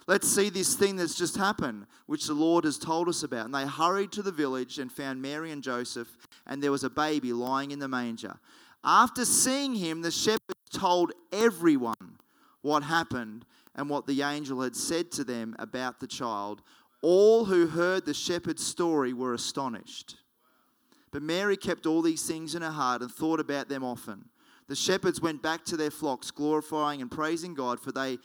Let's 0.07 0.27
see 0.27 0.49
this 0.49 0.75
thing 0.75 0.95
that's 0.95 1.15
just 1.15 1.37
happened, 1.37 1.85
which 2.07 2.25
the 2.25 2.33
Lord 2.33 2.63
has 2.63 2.79
told 2.79 3.07
us 3.09 3.21
about. 3.21 3.45
And 3.45 3.53
they 3.53 3.67
hurried 3.67 4.11
to 4.13 4.23
the 4.23 4.31
village 4.31 4.79
and 4.79 4.91
found 4.91 5.21
Mary 5.21 5.51
and 5.51 5.61
Joseph, 5.61 6.07
and 6.47 6.63
there 6.63 6.71
was 6.71 6.83
a 6.83 6.89
baby 6.89 7.31
lying 7.31 7.71
in 7.71 7.79
the 7.79 7.87
manger. 7.87 8.39
After 8.83 9.25
seeing 9.25 9.75
him, 9.75 10.01
the 10.01 10.09
shepherds 10.09 10.57
told 10.71 11.11
everyone 11.31 12.17
what 12.61 12.83
happened 12.83 13.45
and 13.75 13.89
what 13.89 14.07
the 14.07 14.21
angel 14.21 14.61
had 14.61 14.75
said 14.75 15.11
to 15.11 15.23
them 15.23 15.55
about 15.59 15.99
the 15.99 16.07
child. 16.07 16.61
All 17.01 17.45
who 17.45 17.67
heard 17.67 18.05
the 18.05 18.13
shepherd's 18.13 18.65
story 18.65 19.13
were 19.13 19.33
astonished. 19.33 20.17
But 21.11 21.21
Mary 21.21 21.57
kept 21.57 21.85
all 21.85 22.01
these 22.01 22.25
things 22.25 22.55
in 22.55 22.61
her 22.61 22.71
heart 22.71 23.01
and 23.01 23.11
thought 23.11 23.39
about 23.39 23.69
them 23.69 23.83
often. 23.83 24.25
The 24.69 24.75
shepherds 24.75 25.19
went 25.19 25.41
back 25.41 25.65
to 25.65 25.77
their 25.77 25.91
flocks, 25.91 26.31
glorifying 26.31 27.01
and 27.01 27.11
praising 27.11 27.55
God, 27.55 27.79
for 27.79 27.91
they 27.91 28.19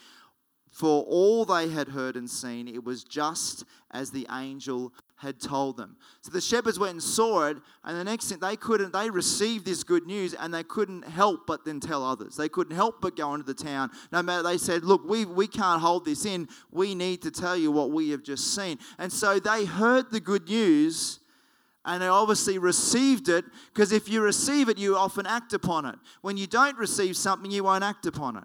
for 0.75 1.05
all 1.05 1.45
they 1.45 1.69
had 1.69 1.87
heard 1.87 2.17
and 2.17 2.29
seen, 2.29 2.67
it 2.67 2.83
was 2.83 3.05
just 3.05 3.65
as 3.93 4.11
the 4.11 4.27
angel 4.33 4.93
had 5.15 5.41
told 5.41 5.77
them. 5.77 5.97
So 6.21 6.33
the 6.33 6.41
shepherds 6.41 6.81
went 6.81 6.95
and 6.95 7.03
saw 7.03 7.47
it, 7.47 7.59
and 7.85 7.97
the 7.97 8.03
next 8.03 8.29
thing 8.29 8.41
they 8.41 8.57
couldn't, 8.57 8.93
they 8.93 9.09
received 9.09 9.65
this 9.65 9.85
good 9.85 10.05
news 10.05 10.35
and 10.35 10.53
they 10.53 10.65
couldn't 10.65 11.07
help 11.07 11.47
but 11.47 11.65
then 11.65 11.79
tell 11.79 12.03
others. 12.05 12.37
They 12.37 12.49
couldn't 12.49 12.75
help 12.75 13.01
but 13.01 13.15
go 13.15 13.35
into 13.35 13.47
the 13.47 13.55
town. 13.55 13.93
No 14.11 14.21
matter 14.21 14.43
they 14.43 14.59
said, 14.59 14.83
Look, 14.83 15.09
we, 15.09 15.25
we 15.25 15.47
can't 15.47 15.81
hold 15.81 16.05
this 16.05 16.27
in. 16.27 16.49
We 16.73 16.97
need 16.97 17.23
to 17.23 17.31
tell 17.31 17.57
you 17.57 17.71
what 17.71 17.93
we 17.93 18.11
have 18.11 18.25
just 18.25 18.53
seen. 18.53 18.81
And 18.99 19.13
so 19.13 19.39
they 19.39 19.67
heard 19.67 20.11
the 20.11 20.21
good 20.21 20.49
news 20.49 21.21
and 21.85 22.03
they 22.03 22.09
obviously 22.09 22.59
received 22.59 23.29
it 23.29 23.45
because 23.73 23.93
if 23.93 24.09
you 24.09 24.23
receive 24.23 24.69
it, 24.69 24.79
you 24.79 24.97
often 24.97 25.27
act 25.27 25.53
upon 25.53 25.85
it. 25.85 25.97
When 26.23 26.37
you 26.37 26.47
don't 26.47 26.79
receive 26.79 27.17
something, 27.17 27.51
you 27.51 27.65
won't 27.65 27.85
act 27.85 28.07
upon 28.07 28.37
it. 28.37 28.45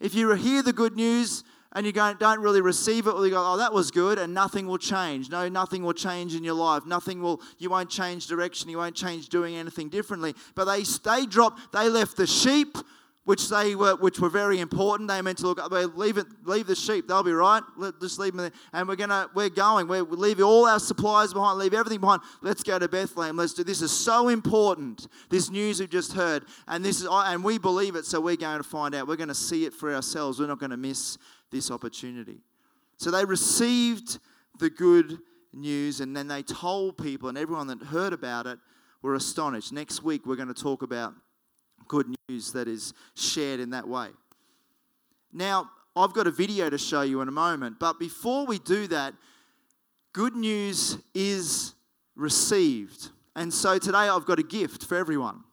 If 0.00 0.14
you 0.14 0.32
hear 0.34 0.62
the 0.62 0.72
good 0.72 0.96
news 0.96 1.44
and 1.72 1.84
you 1.84 1.92
don't 1.92 2.40
really 2.40 2.60
receive 2.60 3.06
it, 3.06 3.10
or 3.10 3.24
you 3.26 3.32
go, 3.32 3.52
oh, 3.52 3.58
that 3.58 3.72
was 3.72 3.90
good, 3.90 4.18
and 4.18 4.32
nothing 4.32 4.66
will 4.66 4.78
change. 4.78 5.28
No, 5.30 5.48
nothing 5.48 5.82
will 5.82 5.92
change 5.92 6.34
in 6.34 6.42
your 6.42 6.54
life. 6.54 6.86
Nothing 6.86 7.20
will, 7.20 7.42
you 7.58 7.68
won't 7.68 7.90
change 7.90 8.26
direction. 8.26 8.70
You 8.70 8.78
won't 8.78 8.96
change 8.96 9.28
doing 9.28 9.54
anything 9.54 9.90
differently. 9.90 10.34
But 10.54 10.64
they, 10.64 10.82
they 10.82 11.26
dropped, 11.26 11.72
they 11.72 11.88
left 11.88 12.16
the 12.16 12.26
sheep, 12.26 12.78
which 13.28 13.50
they 13.50 13.74
were, 13.74 13.94
which 13.94 14.20
were 14.20 14.30
very 14.30 14.58
important. 14.58 15.06
They 15.06 15.20
meant 15.20 15.36
to 15.38 15.48
look, 15.48 15.60
leave 15.98 16.16
it, 16.16 16.26
leave 16.44 16.66
the 16.66 16.74
sheep. 16.74 17.06
They'll 17.06 17.22
be 17.22 17.32
right. 17.32 17.62
Let, 17.76 18.00
just 18.00 18.18
leave 18.18 18.32
them 18.32 18.44
there. 18.44 18.52
And 18.72 18.88
we're 18.88 18.96
gonna, 18.96 19.28
we're 19.34 19.50
going. 19.50 19.86
We're, 19.86 20.02
we 20.02 20.16
leave 20.16 20.40
all 20.40 20.64
our 20.64 20.80
supplies 20.80 21.34
behind. 21.34 21.58
Leave 21.58 21.74
everything 21.74 22.00
behind. 22.00 22.22
Let's 22.40 22.62
go 22.62 22.78
to 22.78 22.88
Bethlehem. 22.88 23.36
Let's 23.36 23.52
do. 23.52 23.64
This 23.64 23.82
is 23.82 23.90
so 23.90 24.30
important. 24.30 25.08
This 25.28 25.50
news 25.50 25.78
we've 25.78 25.90
just 25.90 26.14
heard, 26.14 26.46
and 26.68 26.82
this 26.82 27.02
is, 27.02 27.08
and 27.10 27.44
we 27.44 27.58
believe 27.58 27.96
it. 27.96 28.06
So 28.06 28.18
we're 28.18 28.36
going 28.36 28.62
to 28.62 28.64
find 28.64 28.94
out. 28.94 29.06
We're 29.06 29.16
going 29.16 29.28
to 29.28 29.34
see 29.34 29.66
it 29.66 29.74
for 29.74 29.94
ourselves. 29.94 30.40
We're 30.40 30.46
not 30.46 30.58
going 30.58 30.70
to 30.70 30.78
miss 30.78 31.18
this 31.50 31.70
opportunity. 31.70 32.38
So 32.96 33.10
they 33.10 33.26
received 33.26 34.20
the 34.58 34.70
good 34.70 35.18
news 35.52 36.00
and 36.00 36.16
then 36.16 36.28
they 36.28 36.42
told 36.42 36.96
people, 36.96 37.28
and 37.28 37.36
everyone 37.36 37.66
that 37.66 37.82
heard 37.82 38.14
about 38.14 38.46
it 38.46 38.58
were 39.02 39.14
astonished. 39.14 39.70
Next 39.70 40.02
week, 40.02 40.24
we're 40.24 40.36
going 40.36 40.48
to 40.48 40.54
talk 40.54 40.80
about 40.80 41.12
good 41.88 42.14
news 42.28 42.52
that 42.52 42.68
is 42.68 42.92
shared 43.14 43.60
in 43.60 43.70
that 43.70 43.88
way. 43.88 44.08
Now, 45.32 45.70
I've 45.96 46.12
got 46.12 46.26
a 46.26 46.30
video 46.30 46.70
to 46.70 46.78
show 46.78 47.02
you 47.02 47.20
in 47.20 47.28
a 47.28 47.32
moment, 47.32 47.78
but 47.80 47.98
before 47.98 48.46
we 48.46 48.58
do 48.60 48.86
that, 48.88 49.14
good 50.12 50.36
news 50.36 50.98
is 51.14 51.74
received. 52.14 53.10
And 53.34 53.52
so 53.52 53.78
today 53.78 54.08
I've 54.08 54.24
got 54.24 54.38
a 54.38 54.42
gift 54.42 54.84
for 54.84 54.96
everyone. 54.96 55.44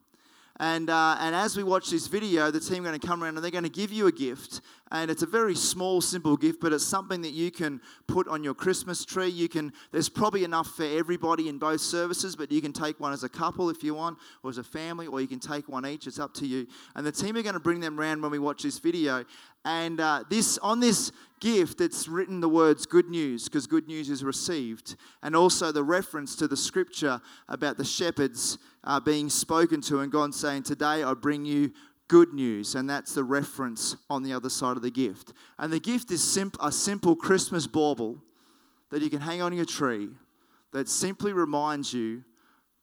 And, 0.57 0.89
uh, 0.89 1.17
and 1.19 1.35
as 1.35 1.57
we 1.57 1.63
watch 1.63 1.89
this 1.89 2.07
video, 2.07 2.49
the 2.49 2.61
team 2.61 2.83
are 2.85 2.87
going 2.87 2.99
to 2.99 3.05
come 3.05 3.21
around 3.21 3.35
and 3.35 3.43
they're 3.43 3.51
going 3.51 3.65
to 3.65 3.69
give 3.69 3.91
you 3.91 4.07
a 4.07 4.11
gift. 4.11 4.61
And 4.91 5.11
it's 5.11 5.23
a 5.23 5.27
very 5.27 5.55
small, 5.55 5.99
simple 5.99 6.37
gift, 6.37 6.61
but 6.61 6.71
it's 6.71 6.85
something 6.85 7.21
that 7.23 7.31
you 7.31 7.51
can 7.51 7.81
put 8.07 8.27
on 8.29 8.43
your 8.43 8.53
Christmas 8.53 9.03
tree. 9.03 9.27
You 9.27 9.49
can, 9.49 9.73
there's 9.91 10.07
probably 10.07 10.45
enough 10.45 10.67
for 10.67 10.85
everybody 10.85 11.49
in 11.49 11.57
both 11.57 11.81
services, 11.81 12.35
but 12.37 12.51
you 12.51 12.61
can 12.61 12.71
take 12.71 12.99
one 13.01 13.11
as 13.11 13.23
a 13.23 13.29
couple 13.29 13.69
if 13.69 13.83
you 13.83 13.95
want, 13.95 14.17
or 14.43 14.49
as 14.49 14.57
a 14.57 14.63
family, 14.63 15.07
or 15.07 15.19
you 15.19 15.27
can 15.27 15.39
take 15.39 15.67
one 15.67 15.85
each. 15.85 16.07
It's 16.07 16.19
up 16.19 16.33
to 16.35 16.47
you. 16.47 16.67
And 16.95 17.05
the 17.05 17.11
team 17.11 17.35
are 17.35 17.41
going 17.41 17.55
to 17.55 17.59
bring 17.59 17.81
them 17.81 17.99
around 17.99 18.21
when 18.21 18.31
we 18.31 18.39
watch 18.39 18.63
this 18.63 18.79
video. 18.79 19.25
And 19.65 19.99
uh, 19.99 20.23
this 20.29 20.59
on 20.59 20.79
this 20.79 21.11
gift, 21.41 21.81
it's 21.81 22.07
written 22.07 22.39
the 22.39 22.47
words 22.47 22.85
good 22.85 23.09
news, 23.09 23.45
because 23.45 23.65
good 23.67 23.87
news 23.87 24.09
is 24.09 24.23
received. 24.23 24.95
And 25.23 25.35
also 25.35 25.71
the 25.71 25.83
reference 25.83 26.35
to 26.37 26.47
the 26.47 26.55
scripture 26.55 27.19
about 27.49 27.77
the 27.77 27.83
shepherds 27.83 28.59
uh, 28.85 28.99
being 28.99 29.29
spoken 29.29 29.81
to 29.81 29.99
and 29.99 30.11
God 30.11 30.33
saying, 30.33 30.63
Today 30.63 31.03
I 31.03 31.13
bring 31.13 31.43
you 31.45 31.71
good 32.07 32.33
news. 32.33 32.75
And 32.75 32.89
that's 32.89 33.13
the 33.15 33.23
reference 33.23 33.95
on 34.09 34.23
the 34.23 34.33
other 34.33 34.49
side 34.49 34.77
of 34.77 34.83
the 34.83 34.91
gift. 34.91 35.33
And 35.57 35.71
the 35.71 35.79
gift 35.79 36.11
is 36.11 36.23
simp- 36.23 36.57
a 36.61 36.71
simple 36.71 37.15
Christmas 37.15 37.67
bauble 37.67 38.21
that 38.91 39.01
you 39.01 39.09
can 39.09 39.21
hang 39.21 39.41
on 39.41 39.53
your 39.53 39.65
tree 39.65 40.09
that 40.71 40.89
simply 40.89 41.33
reminds 41.33 41.93
you 41.93 42.23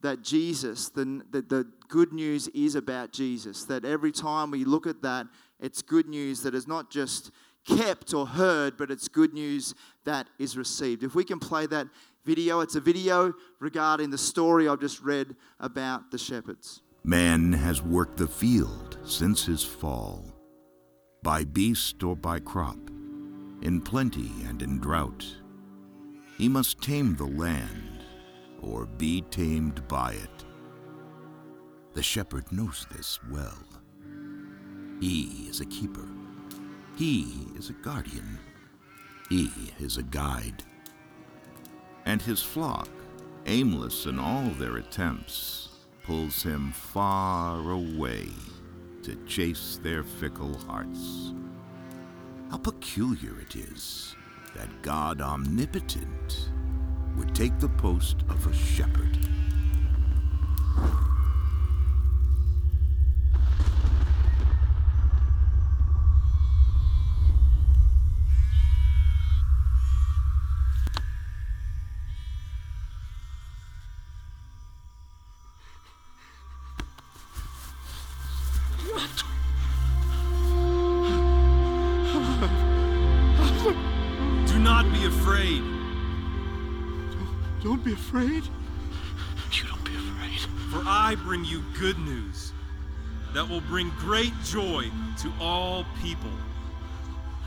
that 0.00 0.22
Jesus, 0.22 0.88
the, 0.88 1.22
the, 1.30 1.42
the, 1.42 1.66
good 1.88 2.12
news 2.12 2.48
is 2.48 2.74
about 2.74 3.12
Jesus. 3.12 3.64
That 3.64 3.84
every 3.84 4.10
time 4.10 4.50
we 4.50 4.64
look 4.64 4.86
at 4.86 5.02
that, 5.02 5.26
it's 5.60 5.82
good 5.82 6.08
news 6.08 6.42
that 6.42 6.54
is 6.54 6.66
not 6.66 6.90
just 6.90 7.30
kept 7.66 8.14
or 8.14 8.26
heard, 8.26 8.76
but 8.76 8.90
it's 8.90 9.08
good 9.08 9.34
news 9.34 9.74
that 10.04 10.26
is 10.38 10.56
received. 10.56 11.04
If 11.04 11.14
we 11.14 11.22
can 11.22 11.38
play 11.38 11.66
that 11.66 11.86
video, 12.24 12.60
it's 12.60 12.76
a 12.76 12.80
video 12.80 13.32
regarding 13.60 14.10
the 14.10 14.18
story 14.18 14.68
I've 14.68 14.80
just 14.80 15.02
read 15.02 15.34
about 15.58 16.10
the 16.10 16.18
shepherds. 16.18 16.82
Man 17.04 17.52
has 17.52 17.82
worked 17.82 18.16
the 18.16 18.28
field 18.28 18.98
since 19.04 19.44
his 19.44 19.64
fall, 19.64 20.24
by 21.22 21.44
beast 21.44 22.02
or 22.02 22.14
by 22.14 22.38
crop, 22.38 22.78
in 23.62 23.80
plenty 23.80 24.30
and 24.46 24.62
in 24.62 24.78
drought. 24.78 25.26
He 26.38 26.48
must 26.48 26.80
tame 26.80 27.16
the 27.16 27.26
land, 27.26 28.04
or 28.60 28.86
be 28.86 29.22
tamed 29.22 29.86
by 29.88 30.12
it. 30.12 30.44
The 31.94 32.02
shepherd 32.02 32.50
knows 32.52 32.86
this 32.92 33.18
well. 33.30 33.66
He 35.00 35.46
is 35.48 35.60
a 35.60 35.66
keeper. 35.66 36.08
He 36.96 37.48
is 37.56 37.70
a 37.70 37.74
guardian. 37.74 38.38
He 39.28 39.50
is 39.80 39.96
a 39.96 40.02
guide. 40.04 40.62
And 42.04 42.20
his 42.20 42.42
flock, 42.42 42.88
aimless 43.46 44.06
in 44.06 44.18
all 44.18 44.48
their 44.50 44.76
attempts, 44.76 45.68
pulls 46.02 46.42
him 46.42 46.72
far 46.72 47.70
away 47.70 48.28
to 49.02 49.16
chase 49.26 49.78
their 49.82 50.02
fickle 50.02 50.58
hearts. 50.66 51.32
How 52.50 52.58
peculiar 52.58 53.40
it 53.40 53.56
is 53.56 54.14
that 54.54 54.82
God 54.82 55.20
omnipotent 55.20 56.50
would 57.16 57.34
take 57.34 57.58
the 57.58 57.68
post 57.68 58.16
of 58.28 58.46
a 58.46 58.54
shepherd. 58.54 59.18
I 91.02 91.16
bring 91.16 91.44
you 91.44 91.64
good 91.80 91.98
news 91.98 92.52
that 93.34 93.48
will 93.48 93.60
bring 93.62 93.90
great 93.98 94.32
joy 94.44 94.84
to 95.18 95.32
all 95.40 95.84
people. 96.00 96.30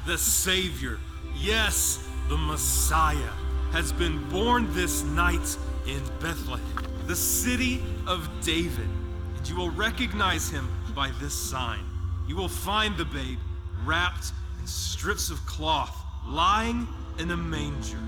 The 0.06 0.18
Savior, 0.18 1.00
yes, 1.38 2.06
the 2.28 2.36
Messiah, 2.36 3.32
has 3.72 3.94
been 3.94 4.28
born 4.28 4.68
this 4.74 5.06
night 5.06 5.58
in 5.88 6.02
Bethlehem, 6.20 6.86
the 7.08 7.16
city 7.16 7.82
of 8.06 8.30
David. 8.44 8.90
And 9.38 9.48
you 9.48 9.56
will 9.56 9.72
recognize 9.72 10.50
him 10.50 10.70
by 10.94 11.12
this 11.22 11.34
sign. 11.34 11.86
You 12.28 12.36
will 12.36 12.50
find 12.50 12.98
the 12.98 13.06
babe 13.06 13.40
wrapped 13.86 14.34
in 14.60 14.68
strips 14.68 15.30
of 15.30 15.38
cloth, 15.46 15.96
lying 16.28 16.86
in 17.20 17.32
a 17.32 17.38
manger. 17.38 18.04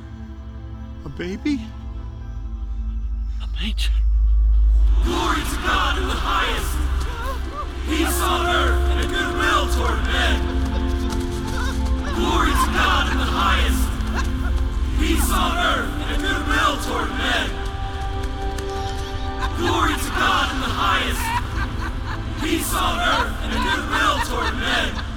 A 1.05 1.09
baby? 1.09 1.61
nature. 3.61 4.06
Glory 5.03 5.41
to 5.41 5.57
God 5.63 5.97
in 5.97 6.07
the 6.07 6.19
highest. 6.19 6.71
Peace 7.87 8.19
on 8.21 8.45
earth 8.47 8.79
and 8.91 8.99
a 8.99 9.07
good 9.07 9.31
will 9.39 9.65
toward 9.75 9.99
men. 10.07 10.35
Glory 12.15 12.51
to 12.51 12.69
God 12.75 13.11
in 13.11 13.17
the 13.17 13.31
highest. 13.31 13.83
Peace 14.99 15.31
on 15.31 15.53
earth 15.57 15.91
and 16.01 16.09
a 16.11 16.19
good 16.19 16.41
will 16.47 16.75
toward 16.83 17.09
men. 17.15 17.47
Glory 19.57 19.95
to 19.95 20.09
God 20.13 20.45
in 20.53 20.59
the 20.61 20.73
highest. 20.73 21.25
Peace 22.41 22.73
on 22.73 22.99
earth 22.99 23.33
and 23.43 23.51
a 23.53 23.59
good 23.65 23.83
will 23.89 24.17
toward 24.29 24.53
men. 24.57 25.16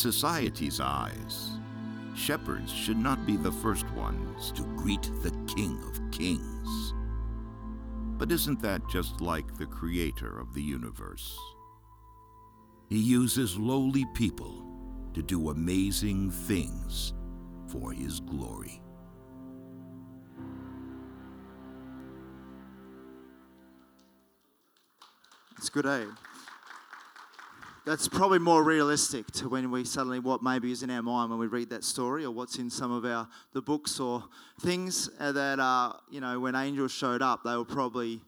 society's 0.00 0.80
eyes, 0.80 1.58
shepherds 2.14 2.72
should 2.72 2.96
not 2.96 3.26
be 3.26 3.36
the 3.36 3.52
first 3.52 3.88
ones 3.90 4.50
to 4.52 4.62
greet 4.76 5.02
the 5.22 5.30
King 5.46 5.78
of 5.86 6.00
Kings. 6.10 6.94
But 8.16 8.32
isn't 8.32 8.62
that 8.62 8.88
just 8.88 9.20
like 9.20 9.58
the 9.58 9.66
creator 9.66 10.40
of 10.40 10.54
the 10.54 10.62
universe? 10.62 11.38
He 12.88 12.98
uses 12.98 13.58
lowly 13.58 14.06
people 14.14 14.64
to 15.12 15.22
do 15.22 15.50
amazing 15.50 16.30
things 16.30 17.12
for 17.66 17.92
his 17.92 18.20
glory. 18.20 18.80
It's 25.58 25.68
good, 25.68 25.84
eh? 25.84 26.06
That's 27.86 28.08
probably 28.08 28.38
more 28.38 28.62
realistic 28.62 29.30
to 29.32 29.48
when 29.48 29.70
we 29.70 29.84
suddenly 29.84 30.18
what 30.18 30.42
maybe 30.42 30.70
is 30.70 30.82
in 30.82 30.90
our 30.90 31.00
mind 31.00 31.30
when 31.30 31.38
we 31.38 31.46
read 31.46 31.70
that 31.70 31.82
story, 31.82 32.26
or 32.26 32.30
what's 32.30 32.58
in 32.58 32.68
some 32.68 32.92
of 32.92 33.06
our 33.06 33.26
the 33.54 33.62
books 33.62 33.98
or 33.98 34.24
things 34.60 35.08
uh, 35.18 35.32
that 35.32 35.58
are 35.58 35.98
you 36.10 36.20
know 36.20 36.38
when 36.38 36.54
angels 36.54 36.92
showed 36.92 37.22
up, 37.22 37.42
they 37.42 37.56
were 37.56 37.64
probably 37.64 38.20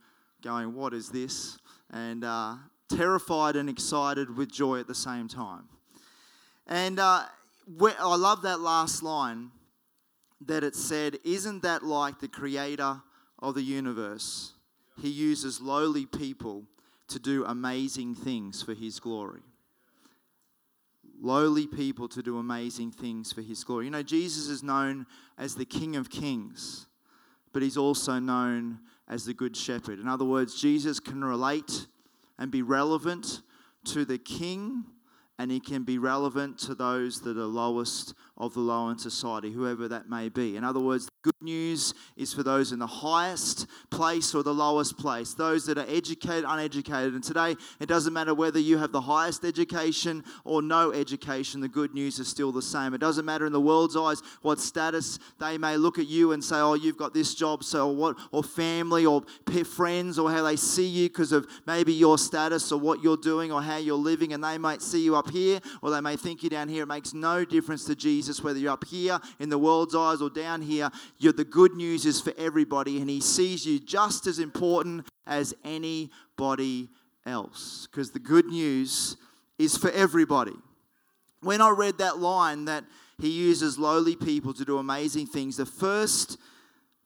going, 0.42 0.74
"What 0.74 0.94
is 0.94 1.10
this?" 1.10 1.58
and 1.90 2.24
uh, 2.24 2.54
terrified 2.88 3.56
and 3.56 3.68
excited 3.68 4.34
with 4.34 4.50
joy 4.50 4.80
at 4.80 4.86
the 4.86 4.94
same 4.94 5.28
time. 5.28 5.68
And 6.66 6.98
uh, 6.98 7.24
I 7.80 8.16
love 8.16 8.40
that 8.42 8.60
last 8.60 9.02
line 9.02 9.50
that 10.46 10.64
it 10.64 10.74
said, 10.74 11.18
"Isn't 11.26 11.62
that 11.62 11.82
like 11.82 12.20
the 12.20 12.28
Creator 12.28 13.02
of 13.38 13.54
the 13.54 13.62
universe? 13.62 14.54
He 14.98 15.10
uses 15.10 15.60
lowly 15.60 16.06
people." 16.06 16.64
To 17.08 17.18
do 17.18 17.44
amazing 17.44 18.14
things 18.14 18.62
for 18.62 18.74
His 18.74 19.00
glory. 19.00 19.42
Lowly 21.20 21.66
people 21.66 22.08
to 22.08 22.22
do 22.22 22.38
amazing 22.38 22.90
things 22.90 23.32
for 23.32 23.42
His 23.42 23.64
glory. 23.64 23.86
You 23.86 23.90
know, 23.90 24.02
Jesus 24.02 24.48
is 24.48 24.62
known 24.62 25.06
as 25.38 25.54
the 25.54 25.64
King 25.64 25.96
of 25.96 26.10
Kings, 26.10 26.86
but 27.52 27.62
He's 27.62 27.76
also 27.76 28.18
known 28.18 28.80
as 29.08 29.24
the 29.24 29.34
Good 29.34 29.56
Shepherd. 29.56 29.98
In 29.98 30.08
other 30.08 30.24
words, 30.24 30.60
Jesus 30.60 30.98
can 31.00 31.24
relate 31.24 31.86
and 32.38 32.50
be 32.50 32.62
relevant 32.62 33.42
to 33.84 34.04
the 34.04 34.18
King 34.18 34.84
and 35.38 35.50
he 35.50 35.58
can 35.58 35.82
be 35.82 35.98
relevant 35.98 36.56
to 36.56 36.74
those 36.74 37.20
that 37.22 37.36
are 37.36 37.44
lowest 37.44 38.14
of 38.36 38.54
the 38.54 38.60
low 38.60 38.90
in 38.90 38.98
society, 38.98 39.50
whoever 39.50 39.88
that 39.88 40.08
may 40.08 40.28
be. 40.28 40.56
In 40.56 40.62
other 40.62 40.78
words, 40.78 41.08
good 41.22 41.40
news 41.40 41.94
is 42.16 42.34
for 42.34 42.42
those 42.42 42.72
in 42.72 42.78
the 42.78 42.86
highest 42.86 43.66
place 43.90 44.34
or 44.34 44.42
the 44.42 44.52
lowest 44.52 44.98
place, 44.98 45.34
those 45.34 45.66
that 45.66 45.78
are 45.78 45.86
educated, 45.88 46.44
uneducated. 46.46 47.14
And 47.14 47.22
today, 47.22 47.56
it 47.80 47.86
doesn't 47.86 48.12
matter 48.12 48.34
whether 48.34 48.58
you 48.58 48.78
have 48.78 48.92
the 48.92 49.00
highest 49.00 49.44
education 49.44 50.24
or 50.44 50.62
no 50.62 50.92
education, 50.92 51.60
the 51.60 51.68
good 51.68 51.94
news 51.94 52.18
is 52.18 52.28
still 52.28 52.52
the 52.52 52.62
same. 52.62 52.94
It 52.94 52.98
doesn't 52.98 53.24
matter 53.24 53.46
in 53.46 53.52
the 53.52 53.60
world's 53.60 53.96
eyes 53.96 54.22
what 54.42 54.58
status 54.58 55.18
they 55.38 55.58
may 55.58 55.76
look 55.76 55.98
at 55.98 56.08
you 56.08 56.32
and 56.32 56.42
say, 56.42 56.56
oh, 56.56 56.74
you've 56.74 56.98
got 56.98 57.14
this 57.14 57.34
job, 57.34 57.64
so 57.64 57.88
what, 57.88 58.16
or 58.32 58.42
family 58.42 59.06
or 59.06 59.22
friends, 59.64 60.18
or 60.18 60.30
how 60.30 60.42
they 60.42 60.56
see 60.56 60.86
you 60.86 61.08
because 61.08 61.32
of 61.32 61.46
maybe 61.66 61.92
your 61.92 62.18
status 62.18 62.72
or 62.72 62.80
what 62.80 63.02
you're 63.02 63.16
doing 63.16 63.52
or 63.52 63.62
how 63.62 63.76
you're 63.76 63.96
living, 63.96 64.32
and 64.32 64.42
they 64.42 64.58
might 64.58 64.82
see 64.82 65.04
you 65.04 65.14
up 65.16 65.30
here 65.30 65.60
or 65.82 65.90
they 65.90 66.00
may 66.00 66.16
think 66.16 66.42
you 66.42 66.50
down 66.50 66.68
here. 66.68 66.82
It 66.82 66.86
makes 66.86 67.14
no 67.14 67.44
difference 67.44 67.84
to 67.86 67.94
Jesus 67.94 68.42
whether 68.42 68.58
you're 68.58 68.72
up 68.72 68.84
here 68.84 69.20
in 69.38 69.48
the 69.48 69.58
world's 69.58 69.94
eyes 69.94 70.20
or 70.20 70.30
down 70.30 70.62
here. 70.62 70.90
You're, 71.22 71.32
the 71.32 71.44
good 71.44 71.74
news 71.74 72.04
is 72.04 72.20
for 72.20 72.32
everybody, 72.36 73.00
and 73.00 73.08
He 73.08 73.20
sees 73.20 73.64
you 73.64 73.78
just 73.78 74.26
as 74.26 74.40
important 74.40 75.06
as 75.24 75.54
anybody 75.64 76.88
else 77.24 77.86
because 77.88 78.10
the 78.10 78.18
good 78.18 78.46
news 78.46 79.16
is 79.56 79.76
for 79.76 79.90
everybody. 79.92 80.56
When 81.40 81.60
I 81.60 81.70
read 81.70 81.98
that 81.98 82.18
line 82.18 82.64
that 82.64 82.82
He 83.20 83.30
uses 83.30 83.78
lowly 83.78 84.16
people 84.16 84.52
to 84.54 84.64
do 84.64 84.78
amazing 84.78 85.26
things, 85.28 85.56
the 85.56 85.64
first 85.66 86.38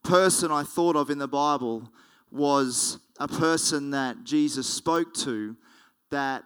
person 0.03 0.51
I 0.51 0.63
thought 0.63 0.97
of 0.97 1.11
in 1.11 1.19
the 1.19 1.29
Bible 1.29 1.91
was 2.31 2.99
a 3.21 3.29
person 3.29 3.91
that 3.91 4.25
Jesus 4.25 4.67
spoke 4.67 5.13
to 5.15 5.57
that 6.11 6.43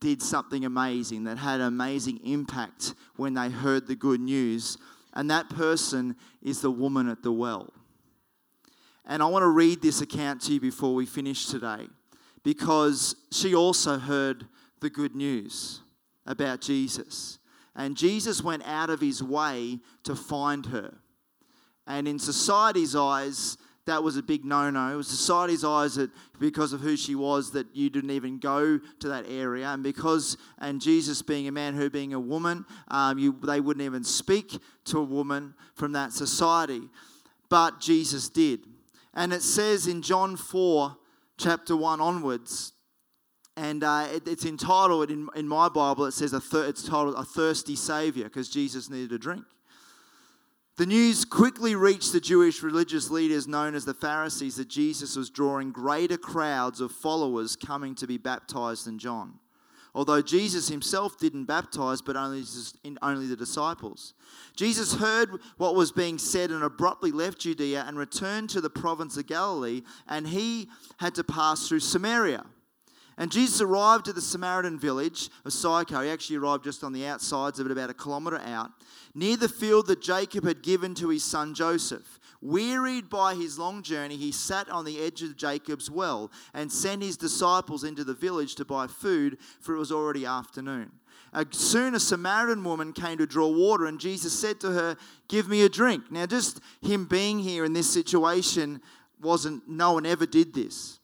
did 0.00 0.20
something 0.20 0.66
amazing, 0.66 1.24
that 1.24 1.38
had 1.38 1.60
an 1.60 1.66
amazing 1.66 2.20
impact 2.24 2.92
when 3.16 3.32
they 3.32 3.48
heard 3.48 3.86
the 3.86 3.96
good 3.96 4.20
news. 4.20 4.76
And 5.16 5.30
that 5.30 5.48
person 5.48 6.14
is 6.42 6.60
the 6.60 6.70
woman 6.70 7.08
at 7.08 7.22
the 7.22 7.32
well. 7.32 7.72
And 9.06 9.22
I 9.22 9.26
want 9.26 9.44
to 9.44 9.48
read 9.48 9.80
this 9.80 10.02
account 10.02 10.42
to 10.42 10.52
you 10.52 10.60
before 10.60 10.94
we 10.94 11.06
finish 11.06 11.46
today 11.46 11.88
because 12.44 13.16
she 13.32 13.54
also 13.54 13.98
heard 13.98 14.46
the 14.80 14.90
good 14.90 15.16
news 15.16 15.80
about 16.26 16.60
Jesus. 16.60 17.38
And 17.74 17.96
Jesus 17.96 18.42
went 18.42 18.66
out 18.66 18.90
of 18.90 19.00
his 19.00 19.22
way 19.22 19.78
to 20.04 20.14
find 20.14 20.66
her. 20.66 20.98
And 21.86 22.06
in 22.06 22.18
society's 22.18 22.94
eyes, 22.94 23.56
that 23.86 24.02
was 24.02 24.16
a 24.16 24.22
big 24.22 24.44
no-no. 24.44 24.92
It 24.92 24.96
was 24.96 25.08
society's 25.08 25.64
eyes 25.64 25.94
that 25.94 26.10
because 26.38 26.72
of 26.72 26.80
who 26.80 26.96
she 26.96 27.14
was 27.14 27.52
that 27.52 27.66
you 27.74 27.88
didn't 27.88 28.10
even 28.10 28.38
go 28.38 28.78
to 29.00 29.08
that 29.08 29.24
area, 29.28 29.68
and 29.68 29.82
because 29.82 30.36
and 30.58 30.80
Jesus 30.80 31.22
being 31.22 31.48
a 31.48 31.52
man, 31.52 31.74
her 31.74 31.88
being 31.88 32.12
a 32.12 32.20
woman, 32.20 32.64
um, 32.88 33.18
you, 33.18 33.36
they 33.42 33.60
wouldn't 33.60 33.84
even 33.84 34.04
speak 34.04 34.58
to 34.86 34.98
a 34.98 35.04
woman 35.04 35.54
from 35.74 35.92
that 35.92 36.12
society. 36.12 36.82
But 37.48 37.80
Jesus 37.80 38.28
did, 38.28 38.60
and 39.14 39.32
it 39.32 39.42
says 39.42 39.86
in 39.86 40.02
John 40.02 40.36
four, 40.36 40.96
chapter 41.38 41.76
one 41.76 42.00
onwards. 42.00 42.72
And 43.58 43.82
uh, 43.84 44.08
it, 44.12 44.28
it's 44.28 44.44
entitled 44.44 45.10
in, 45.10 45.30
in 45.34 45.48
my 45.48 45.70
Bible. 45.70 46.04
It 46.04 46.12
says 46.12 46.34
a 46.34 46.40
thir- 46.40 46.66
it's 46.66 46.82
titled 46.82 47.14
"A 47.16 47.24
Thirsty 47.24 47.74
Savior" 47.74 48.24
because 48.24 48.50
Jesus 48.50 48.90
needed 48.90 49.12
a 49.12 49.18
drink. 49.18 49.44
The 50.76 50.84
news 50.84 51.24
quickly 51.24 51.74
reached 51.74 52.12
the 52.12 52.20
Jewish 52.20 52.62
religious 52.62 53.10
leaders 53.10 53.48
known 53.48 53.74
as 53.74 53.86
the 53.86 53.94
Pharisees 53.94 54.56
that 54.56 54.68
Jesus 54.68 55.16
was 55.16 55.30
drawing 55.30 55.72
greater 55.72 56.18
crowds 56.18 56.82
of 56.82 56.92
followers 56.92 57.56
coming 57.56 57.94
to 57.94 58.06
be 58.06 58.18
baptized 58.18 58.86
than 58.86 58.98
John. 58.98 59.38
Although 59.94 60.20
Jesus 60.20 60.68
himself 60.68 61.16
didn't 61.16 61.46
baptize, 61.46 62.02
but 62.02 62.14
only, 62.14 62.42
only 63.00 63.26
the 63.26 63.36
disciples. 63.36 64.12
Jesus 64.54 64.96
heard 64.96 65.30
what 65.56 65.74
was 65.74 65.92
being 65.92 66.18
said 66.18 66.50
and 66.50 66.62
abruptly 66.62 67.10
left 67.10 67.38
Judea 67.38 67.86
and 67.88 67.96
returned 67.96 68.50
to 68.50 68.60
the 68.60 68.68
province 68.68 69.16
of 69.16 69.26
Galilee, 69.26 69.80
and 70.06 70.28
he 70.28 70.68
had 70.98 71.14
to 71.14 71.24
pass 71.24 71.66
through 71.66 71.80
Samaria. 71.80 72.44
And 73.16 73.32
Jesus 73.32 73.62
arrived 73.62 74.08
at 74.08 74.14
the 74.14 74.20
Samaritan 74.20 74.78
village 74.78 75.30
of 75.46 75.54
Sychar. 75.54 76.02
He 76.02 76.10
actually 76.10 76.36
arrived 76.36 76.64
just 76.64 76.84
on 76.84 76.92
the 76.92 77.06
outsides 77.06 77.58
of 77.58 77.64
it, 77.64 77.72
about 77.72 77.88
a 77.88 77.94
kilometre 77.94 78.42
out 78.44 78.72
near 79.16 79.36
the 79.36 79.48
field 79.48 79.86
that 79.86 80.02
Jacob 80.02 80.44
had 80.44 80.62
given 80.62 80.94
to 80.94 81.08
his 81.08 81.24
son 81.24 81.54
Joseph. 81.54 82.20
Wearied 82.42 83.08
by 83.08 83.34
his 83.34 83.58
long 83.58 83.82
journey, 83.82 84.16
he 84.16 84.30
sat 84.30 84.68
on 84.68 84.84
the 84.84 85.00
edge 85.00 85.22
of 85.22 85.38
Jacob's 85.38 85.90
well 85.90 86.30
and 86.52 86.70
sent 86.70 87.02
his 87.02 87.16
disciples 87.16 87.82
into 87.82 88.04
the 88.04 88.12
village 88.12 88.54
to 88.56 88.64
buy 88.66 88.86
food, 88.86 89.38
for 89.58 89.74
it 89.74 89.78
was 89.78 89.90
already 89.90 90.26
afternoon. 90.26 90.92
Soon 91.50 91.94
a 91.94 92.00
Samaritan 92.00 92.62
woman 92.62 92.92
came 92.92 93.16
to 93.16 93.26
draw 93.26 93.48
water, 93.48 93.86
and 93.86 93.98
Jesus 93.98 94.38
said 94.38 94.60
to 94.60 94.70
her, 94.72 94.96
Give 95.28 95.48
me 95.48 95.62
a 95.62 95.68
drink. 95.68 96.10
Now, 96.10 96.26
just 96.26 96.60
him 96.82 97.06
being 97.06 97.38
here 97.38 97.64
in 97.64 97.72
this 97.72 97.90
situation 97.90 98.82
wasn't, 99.20 99.66
no 99.66 99.94
one 99.94 100.04
ever 100.04 100.26
did 100.26 100.52
this. 100.52 101.00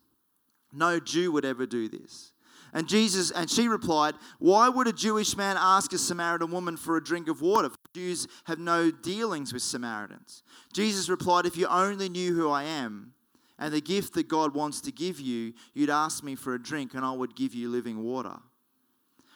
No 0.71 1.01
Jew 1.01 1.33
would 1.33 1.47
ever 1.47 1.67
do 1.67 1.89
this. 1.89 2.33
And 2.73 2.89
Jesus 2.89 3.31
and 3.31 3.51
she 3.51 3.69
replied, 3.69 4.15
"Why 4.39 4.71
would 4.71 4.89
a 4.89 4.93
Jewish 4.93 5.37
man 5.37 5.57
ask 5.59 5.93
a 5.93 5.99
Samaritan 5.99 6.51
woman 6.51 6.79
for 6.79 6.97
a 6.97 7.05
drink 7.05 7.29
of 7.29 7.43
water? 7.43 7.71
Jews 7.95 8.27
have 8.45 8.59
no 8.59 8.91
dealings 8.91 9.53
with 9.53 9.63
Samaritans." 9.63 10.43
Jesus 10.73 11.09
replied, 11.09 11.47
"If 11.47 11.57
you 11.57 11.67
only 11.67 12.09
knew 12.09 12.35
who 12.35 12.49
I 12.49 12.65
am 12.65 13.15
and 13.59 13.73
the 13.73 13.81
gift 13.81 14.15
that 14.15 14.29
God 14.29 14.55
wants 14.55 14.81
to 14.83 14.93
give 14.93 15.21
you, 15.21 15.53
you'd 15.75 15.91
ask 15.91 16.25
me 16.25 16.35
for 16.35 16.55
a 16.55 16.63
drink 16.63 16.95
and 16.95 17.05
I 17.05 17.13
would 17.13 17.37
give 17.37 17.55
you 17.55 17.71
living 17.71 18.03
water." 18.03 18.41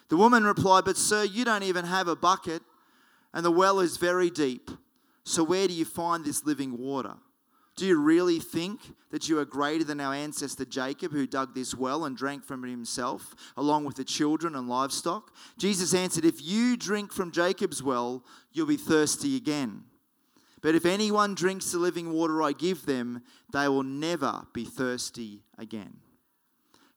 The 0.08 0.16
woman 0.16 0.44
replied, 0.44 0.84
"But 0.84 0.96
sir, 0.96 1.24
you 1.24 1.44
don't 1.44 1.64
even 1.64 1.84
have 1.84 2.08
a 2.08 2.16
bucket 2.16 2.62
and 3.34 3.44
the 3.44 3.50
well 3.50 3.80
is 3.80 3.98
very 3.98 4.30
deep. 4.30 4.70
So 5.24 5.42
where 5.44 5.68
do 5.68 5.74
you 5.74 5.84
find 5.84 6.24
this 6.24 6.44
living 6.44 6.78
water?" 6.78 7.16
Do 7.76 7.84
you 7.84 8.00
really 8.00 8.40
think 8.40 8.80
that 9.10 9.28
you 9.28 9.38
are 9.38 9.44
greater 9.44 9.84
than 9.84 10.00
our 10.00 10.14
ancestor 10.14 10.64
Jacob, 10.64 11.12
who 11.12 11.26
dug 11.26 11.54
this 11.54 11.74
well 11.74 12.06
and 12.06 12.16
drank 12.16 12.42
from 12.42 12.64
it 12.64 12.70
himself, 12.70 13.34
along 13.54 13.84
with 13.84 13.96
the 13.96 14.04
children 14.04 14.56
and 14.56 14.66
livestock? 14.66 15.34
Jesus 15.58 15.92
answered, 15.92 16.24
If 16.24 16.42
you 16.42 16.78
drink 16.78 17.12
from 17.12 17.32
Jacob's 17.32 17.82
well, 17.82 18.24
you'll 18.50 18.66
be 18.66 18.78
thirsty 18.78 19.36
again. 19.36 19.84
But 20.62 20.74
if 20.74 20.86
anyone 20.86 21.34
drinks 21.34 21.70
the 21.70 21.78
living 21.78 22.12
water 22.12 22.42
I 22.42 22.52
give 22.52 22.86
them, 22.86 23.22
they 23.52 23.68
will 23.68 23.82
never 23.82 24.46
be 24.54 24.64
thirsty 24.64 25.42
again. 25.58 25.98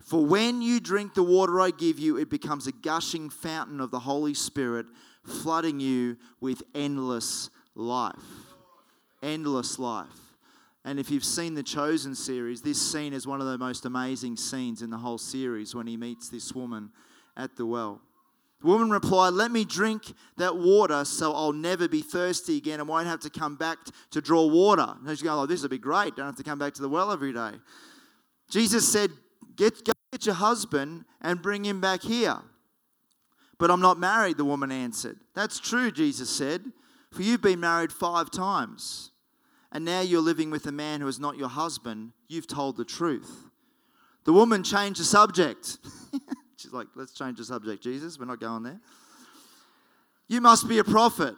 For 0.01 0.25
when 0.25 0.61
you 0.61 0.79
drink 0.79 1.13
the 1.13 1.23
water 1.23 1.59
I 1.59 1.71
give 1.71 1.99
you, 1.99 2.17
it 2.17 2.29
becomes 2.29 2.67
a 2.67 2.71
gushing 2.71 3.29
fountain 3.29 3.81
of 3.81 3.91
the 3.91 3.99
Holy 3.99 4.33
Spirit, 4.33 4.85
flooding 5.25 5.81
you 5.81 6.17
with 6.39 6.63
endless 6.73 7.49
life. 7.75 8.15
Endless 9.21 9.77
life. 9.77 10.28
And 10.85 10.99
if 10.99 11.11
you've 11.11 11.25
seen 11.25 11.55
the 11.55 11.63
Chosen 11.63 12.15
series, 12.15 12.61
this 12.61 12.81
scene 12.81 13.13
is 13.13 13.27
one 13.27 13.41
of 13.41 13.47
the 13.47 13.57
most 13.57 13.85
amazing 13.85 14.37
scenes 14.37 14.81
in 14.81 14.89
the 14.89 14.97
whole 14.97 15.17
series 15.17 15.75
when 15.75 15.87
he 15.87 15.97
meets 15.97 16.29
this 16.29 16.53
woman 16.53 16.91
at 17.35 17.55
the 17.57 17.65
well. 17.65 18.01
The 18.61 18.67
woman 18.67 18.89
replied, 18.89 19.33
Let 19.33 19.51
me 19.51 19.65
drink 19.65 20.13
that 20.37 20.57
water 20.57 21.05
so 21.05 21.33
I'll 21.33 21.53
never 21.53 21.87
be 21.87 22.01
thirsty 22.01 22.57
again 22.57 22.79
and 22.79 22.89
won't 22.89 23.07
have 23.07 23.21
to 23.21 23.29
come 23.29 23.55
back 23.55 23.77
to 24.11 24.21
draw 24.21 24.45
water. 24.47 24.95
And 24.99 25.09
she's 25.09 25.21
going, 25.21 25.39
Oh, 25.39 25.45
this 25.45 25.61
would 25.61 25.71
be 25.71 25.77
great. 25.77 26.15
Don't 26.15 26.25
have 26.25 26.37
to 26.37 26.43
come 26.43 26.59
back 26.59 26.73
to 26.75 26.81
the 26.81 26.89
well 26.89 27.11
every 27.11 27.33
day. 27.33 27.51
Jesus 28.49 28.87
said, 28.87 29.11
get, 29.55 29.85
Go 29.85 29.93
get 30.11 30.25
your 30.25 30.35
husband 30.35 31.05
and 31.21 31.41
bring 31.41 31.63
him 31.63 31.79
back 31.79 32.01
here. 32.01 32.39
But 33.57 33.69
I'm 33.69 33.81
not 33.81 33.99
married, 33.99 34.37
the 34.37 34.45
woman 34.45 34.71
answered. 34.71 35.19
That's 35.35 35.59
true, 35.59 35.91
Jesus 35.91 36.29
said, 36.29 36.63
for 37.11 37.21
you've 37.21 37.41
been 37.41 37.59
married 37.59 37.91
five 37.91 38.31
times. 38.31 39.11
And 39.71 39.85
now 39.85 40.01
you're 40.01 40.21
living 40.21 40.49
with 40.49 40.65
a 40.65 40.71
man 40.71 41.01
who 41.01 41.07
is 41.07 41.19
not 41.19 41.37
your 41.37 41.49
husband. 41.49 42.11
You've 42.27 42.47
told 42.47 42.77
the 42.77 42.85
truth. 42.85 43.49
The 44.25 44.33
woman 44.33 44.63
changed 44.63 44.99
the 44.99 45.05
subject. 45.05 45.77
She's 46.57 46.73
like, 46.73 46.87
let's 46.95 47.13
change 47.13 47.37
the 47.37 47.45
subject, 47.45 47.83
Jesus. 47.83 48.19
We're 48.19 48.25
not 48.25 48.39
going 48.39 48.63
there. 48.63 48.79
You 50.27 50.41
must 50.41 50.67
be 50.67 50.79
a 50.79 50.83
prophet. 50.83 51.35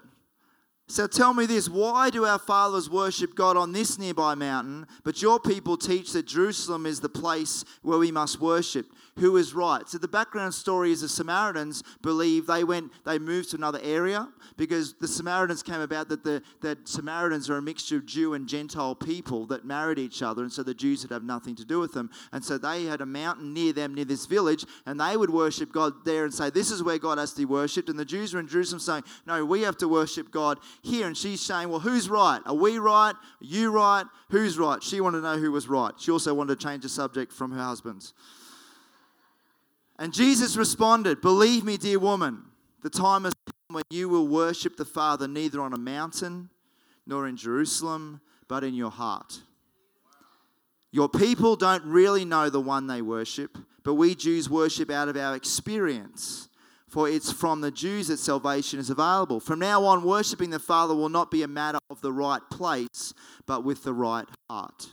So 0.87 1.07
tell 1.07 1.33
me 1.33 1.45
this 1.45 1.69
why 1.69 2.09
do 2.09 2.25
our 2.25 2.37
fathers 2.37 2.89
worship 2.89 3.33
God 3.33 3.55
on 3.55 3.71
this 3.71 3.97
nearby 3.97 4.35
mountain, 4.35 4.87
but 5.05 5.21
your 5.21 5.39
people 5.39 5.77
teach 5.77 6.11
that 6.11 6.25
Jerusalem 6.25 6.85
is 6.85 6.99
the 6.99 7.07
place 7.07 7.63
where 7.81 7.97
we 7.97 8.11
must 8.11 8.41
worship? 8.41 8.87
Who 9.17 9.37
is 9.37 9.53
right? 9.53 9.87
So 9.87 9.97
the 9.97 10.09
background 10.09 10.53
story 10.53 10.91
is 10.91 10.99
the 10.99 11.07
Samaritans 11.07 11.81
believe 12.01 12.45
they 12.45 12.65
went, 12.65 12.91
they 13.05 13.19
moved 13.19 13.51
to 13.51 13.57
another 13.57 13.79
area 13.81 14.27
because 14.61 14.93
the 14.93 15.07
Samaritans 15.07 15.63
came 15.63 15.81
about 15.81 16.07
that 16.09 16.23
the 16.23 16.43
that 16.59 16.87
Samaritans 16.87 17.49
are 17.49 17.57
a 17.57 17.61
mixture 17.63 17.95
of 17.95 18.05
Jew 18.05 18.35
and 18.35 18.47
Gentile 18.47 18.93
people 18.93 19.47
that 19.47 19.65
married 19.65 19.97
each 19.97 20.21
other, 20.21 20.43
and 20.43 20.53
so 20.53 20.61
the 20.61 20.75
Jews 20.75 21.01
would 21.01 21.09
have 21.09 21.23
nothing 21.23 21.55
to 21.55 21.65
do 21.65 21.79
with 21.79 21.93
them. 21.93 22.11
And 22.31 22.45
so 22.45 22.59
they 22.59 22.83
had 22.83 23.01
a 23.01 23.05
mountain 23.07 23.55
near 23.55 23.73
them, 23.73 23.95
near 23.95 24.05
this 24.05 24.27
village, 24.27 24.63
and 24.85 25.01
they 25.01 25.17
would 25.17 25.31
worship 25.31 25.71
God 25.71 26.05
there 26.05 26.25
and 26.25 26.31
say, 26.31 26.51
This 26.51 26.69
is 26.69 26.83
where 26.83 26.99
God 26.99 27.17
has 27.17 27.31
to 27.31 27.39
be 27.39 27.45
worshipped. 27.45 27.89
And 27.89 27.97
the 27.97 28.05
Jews 28.05 28.35
were 28.35 28.39
in 28.39 28.47
Jerusalem 28.47 28.79
saying, 28.79 29.03
No, 29.25 29.43
we 29.43 29.63
have 29.63 29.77
to 29.77 29.87
worship 29.87 30.29
God 30.29 30.59
here. 30.83 31.07
And 31.07 31.17
she's 31.17 31.41
saying, 31.41 31.67
Well, 31.67 31.79
who's 31.79 32.07
right? 32.07 32.41
Are 32.45 32.53
we 32.53 32.77
right? 32.77 33.15
Are 33.15 33.43
you 33.43 33.71
right? 33.71 34.05
Who's 34.29 34.59
right? 34.59 34.83
She 34.83 35.01
wanted 35.01 35.21
to 35.21 35.23
know 35.23 35.37
who 35.39 35.51
was 35.51 35.67
right. 35.67 35.93
She 35.97 36.11
also 36.11 36.35
wanted 36.35 36.59
to 36.59 36.63
change 36.63 36.83
the 36.83 36.89
subject 36.89 37.33
from 37.33 37.51
her 37.51 37.63
husband's. 37.63 38.13
And 39.97 40.13
Jesus 40.13 40.55
responded, 40.55 41.19
Believe 41.19 41.63
me, 41.63 41.77
dear 41.77 41.97
woman, 41.97 42.43
the 42.83 42.91
time 42.91 43.23
has 43.23 43.33
when 43.73 43.83
you 43.89 44.09
will 44.09 44.27
worship 44.27 44.77
the 44.77 44.85
Father 44.85 45.27
neither 45.27 45.61
on 45.61 45.73
a 45.73 45.77
mountain 45.77 46.49
nor 47.05 47.27
in 47.27 47.37
Jerusalem, 47.37 48.21
but 48.47 48.63
in 48.63 48.73
your 48.73 48.91
heart. 48.91 49.41
Your 50.91 51.07
people 51.07 51.55
don't 51.55 51.85
really 51.85 52.25
know 52.25 52.49
the 52.49 52.59
one 52.59 52.87
they 52.87 53.01
worship, 53.01 53.57
but 53.83 53.95
we 53.95 54.13
Jews 54.13 54.49
worship 54.49 54.91
out 54.91 55.07
of 55.07 55.17
our 55.17 55.35
experience. 55.35 56.49
For 56.87 57.07
it's 57.07 57.31
from 57.31 57.61
the 57.61 57.71
Jews 57.71 58.09
that 58.09 58.17
salvation 58.17 58.77
is 58.77 58.89
available. 58.89 59.39
From 59.39 59.59
now 59.59 59.85
on, 59.85 60.03
worshipping 60.03 60.49
the 60.49 60.59
Father 60.59 60.93
will 60.93 61.07
not 61.07 61.31
be 61.31 61.41
a 61.41 61.47
matter 61.47 61.79
of 61.89 62.01
the 62.01 62.11
right 62.11 62.41
place, 62.51 63.13
but 63.45 63.63
with 63.63 63.85
the 63.85 63.93
right 63.93 64.27
heart. 64.49 64.87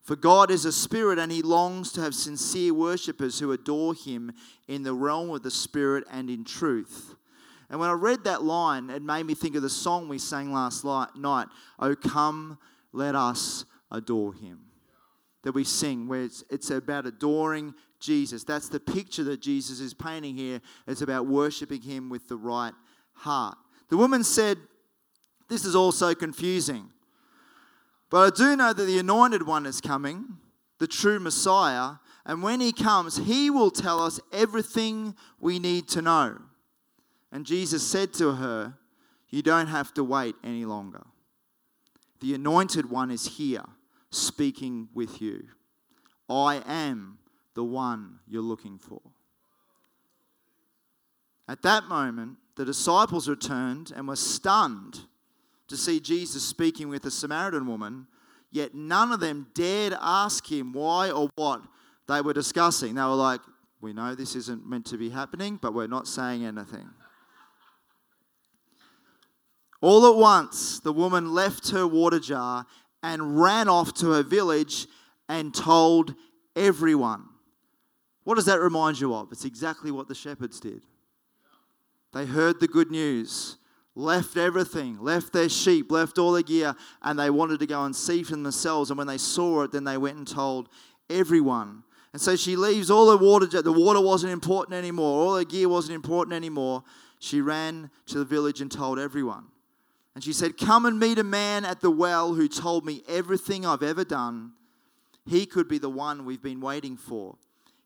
For 0.00 0.16
God 0.16 0.50
is 0.50 0.64
a 0.64 0.72
spirit, 0.72 1.18
and 1.18 1.30
he 1.30 1.42
longs 1.42 1.92
to 1.92 2.00
have 2.00 2.14
sincere 2.14 2.72
worshippers 2.72 3.40
who 3.40 3.52
adore 3.52 3.92
him 3.92 4.32
in 4.68 4.84
the 4.84 4.94
realm 4.94 5.30
of 5.30 5.42
the 5.42 5.50
spirit 5.50 6.04
and 6.10 6.30
in 6.30 6.44
truth. 6.44 7.15
And 7.68 7.80
when 7.80 7.90
I 7.90 7.94
read 7.94 8.24
that 8.24 8.42
line, 8.42 8.90
it 8.90 9.02
made 9.02 9.24
me 9.24 9.34
think 9.34 9.56
of 9.56 9.62
the 9.62 9.70
song 9.70 10.08
we 10.08 10.18
sang 10.18 10.52
last 10.52 10.84
night, 10.84 11.48
Oh, 11.78 11.96
come, 11.96 12.58
let 12.92 13.14
us 13.14 13.64
adore 13.90 14.34
him. 14.34 14.60
That 15.42 15.52
we 15.52 15.64
sing, 15.64 16.08
where 16.08 16.22
it's, 16.22 16.44
it's 16.50 16.70
about 16.70 17.06
adoring 17.06 17.74
Jesus. 18.00 18.44
That's 18.44 18.68
the 18.68 18.80
picture 18.80 19.24
that 19.24 19.40
Jesus 19.40 19.80
is 19.80 19.94
painting 19.94 20.36
here. 20.36 20.60
It's 20.86 21.02
about 21.02 21.26
worshiping 21.26 21.82
him 21.82 22.08
with 22.08 22.28
the 22.28 22.36
right 22.36 22.74
heart. 23.14 23.56
The 23.88 23.96
woman 23.96 24.24
said, 24.24 24.58
This 25.48 25.64
is 25.64 25.74
all 25.74 25.92
so 25.92 26.14
confusing. 26.14 26.90
But 28.10 28.32
I 28.32 28.36
do 28.36 28.56
know 28.56 28.72
that 28.72 28.84
the 28.84 28.98
anointed 28.98 29.46
one 29.46 29.66
is 29.66 29.80
coming, 29.80 30.38
the 30.78 30.86
true 30.86 31.18
Messiah, 31.18 31.94
and 32.24 32.42
when 32.42 32.60
he 32.60 32.72
comes, 32.72 33.16
he 33.16 33.50
will 33.50 33.70
tell 33.70 34.00
us 34.00 34.20
everything 34.32 35.14
we 35.40 35.58
need 35.58 35.88
to 35.88 36.02
know. 36.02 36.38
And 37.36 37.44
Jesus 37.44 37.86
said 37.86 38.14
to 38.14 38.32
her, 38.32 38.78
You 39.28 39.42
don't 39.42 39.66
have 39.66 39.92
to 39.92 40.02
wait 40.02 40.36
any 40.42 40.64
longer. 40.64 41.04
The 42.20 42.32
anointed 42.32 42.88
one 42.88 43.10
is 43.10 43.36
here, 43.36 43.64
speaking 44.08 44.88
with 44.94 45.20
you. 45.20 45.44
I 46.30 46.62
am 46.66 47.18
the 47.52 47.62
one 47.62 48.20
you're 48.26 48.40
looking 48.40 48.78
for. 48.78 49.02
At 51.46 51.60
that 51.60 51.84
moment, 51.84 52.38
the 52.56 52.64
disciples 52.64 53.28
returned 53.28 53.92
and 53.94 54.08
were 54.08 54.16
stunned 54.16 55.00
to 55.68 55.76
see 55.76 56.00
Jesus 56.00 56.42
speaking 56.42 56.88
with 56.88 57.04
a 57.04 57.10
Samaritan 57.10 57.66
woman, 57.66 58.06
yet 58.50 58.74
none 58.74 59.12
of 59.12 59.20
them 59.20 59.48
dared 59.52 59.94
ask 60.00 60.50
him 60.50 60.72
why 60.72 61.10
or 61.10 61.28
what 61.34 61.60
they 62.08 62.22
were 62.22 62.32
discussing. 62.32 62.94
They 62.94 63.02
were 63.02 63.08
like, 63.08 63.42
We 63.82 63.92
know 63.92 64.14
this 64.14 64.34
isn't 64.36 64.66
meant 64.66 64.86
to 64.86 64.96
be 64.96 65.10
happening, 65.10 65.58
but 65.60 65.74
we're 65.74 65.86
not 65.86 66.08
saying 66.08 66.42
anything. 66.42 66.88
All 69.80 70.06
at 70.06 70.16
once, 70.16 70.80
the 70.80 70.92
woman 70.92 71.32
left 71.32 71.70
her 71.70 71.86
water 71.86 72.18
jar 72.18 72.66
and 73.02 73.40
ran 73.40 73.68
off 73.68 73.94
to 73.94 74.12
her 74.12 74.22
village 74.22 74.86
and 75.28 75.54
told 75.54 76.14
everyone. 76.54 77.24
What 78.24 78.36
does 78.36 78.46
that 78.46 78.60
remind 78.60 79.00
you 79.00 79.14
of? 79.14 79.30
It's 79.30 79.44
exactly 79.44 79.90
what 79.90 80.08
the 80.08 80.14
shepherds 80.14 80.58
did. 80.58 80.82
They 82.12 82.24
heard 82.24 82.60
the 82.60 82.68
good 82.68 82.90
news 82.90 83.58
left 83.94 84.36
everything, 84.36 84.98
left 85.00 85.32
their 85.32 85.48
sheep, 85.48 85.90
left 85.90 86.18
all 86.18 86.32
their 86.32 86.42
gear, 86.42 86.74
and 87.02 87.18
they 87.18 87.30
wanted 87.30 87.60
to 87.60 87.66
go 87.66 87.84
and 87.84 87.94
see 87.94 88.22
for 88.22 88.32
themselves. 88.32 88.90
And 88.90 88.98
when 88.98 89.06
they 89.06 89.18
saw 89.18 89.62
it, 89.62 89.72
then 89.72 89.84
they 89.84 89.96
went 89.96 90.18
and 90.18 90.26
told 90.26 90.68
everyone. 91.10 91.82
And 92.12 92.20
so 92.20 92.36
she 92.36 92.56
leaves 92.56 92.90
all 92.90 93.10
her 93.10 93.16
water, 93.16 93.46
jar. 93.46 93.62
the 93.62 93.72
water 93.72 94.00
wasn't 94.00 94.32
important 94.32 94.76
anymore, 94.76 95.22
all 95.22 95.36
her 95.36 95.44
gear 95.44 95.68
wasn't 95.68 95.96
important 95.96 96.34
anymore. 96.34 96.82
She 97.18 97.40
ran 97.40 97.90
to 98.06 98.18
the 98.18 98.24
village 98.24 98.60
and 98.60 98.70
told 98.70 98.98
everyone. 98.98 99.46
And 100.16 100.24
she 100.24 100.32
said, 100.32 100.56
Come 100.56 100.86
and 100.86 100.98
meet 100.98 101.18
a 101.18 101.24
man 101.24 101.66
at 101.66 101.82
the 101.82 101.90
well 101.90 102.32
who 102.32 102.48
told 102.48 102.86
me 102.86 103.02
everything 103.06 103.66
I've 103.66 103.82
ever 103.82 104.02
done. 104.02 104.52
He 105.26 105.44
could 105.44 105.68
be 105.68 105.76
the 105.76 105.90
one 105.90 106.24
we've 106.24 106.42
been 106.42 106.62
waiting 106.62 106.96
for. 106.96 107.36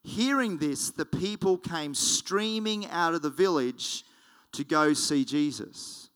Hearing 0.05 0.59
this, 0.59 0.90
the 0.90 1.05
people 1.05 1.59
came 1.59 1.93
streaming 1.93 2.87
out 2.87 3.14
of 3.14 3.23
the 3.23 3.31
village 3.31 4.05
to 4.53 4.62
go 4.62 4.93
see 4.93 5.25
Jesus. 5.25 6.09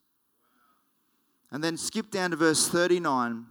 And 1.50 1.64
then 1.64 1.76
skip 1.76 2.12
down 2.12 2.30
to 2.30 2.36
verse 2.36 2.68
39. 2.68 3.46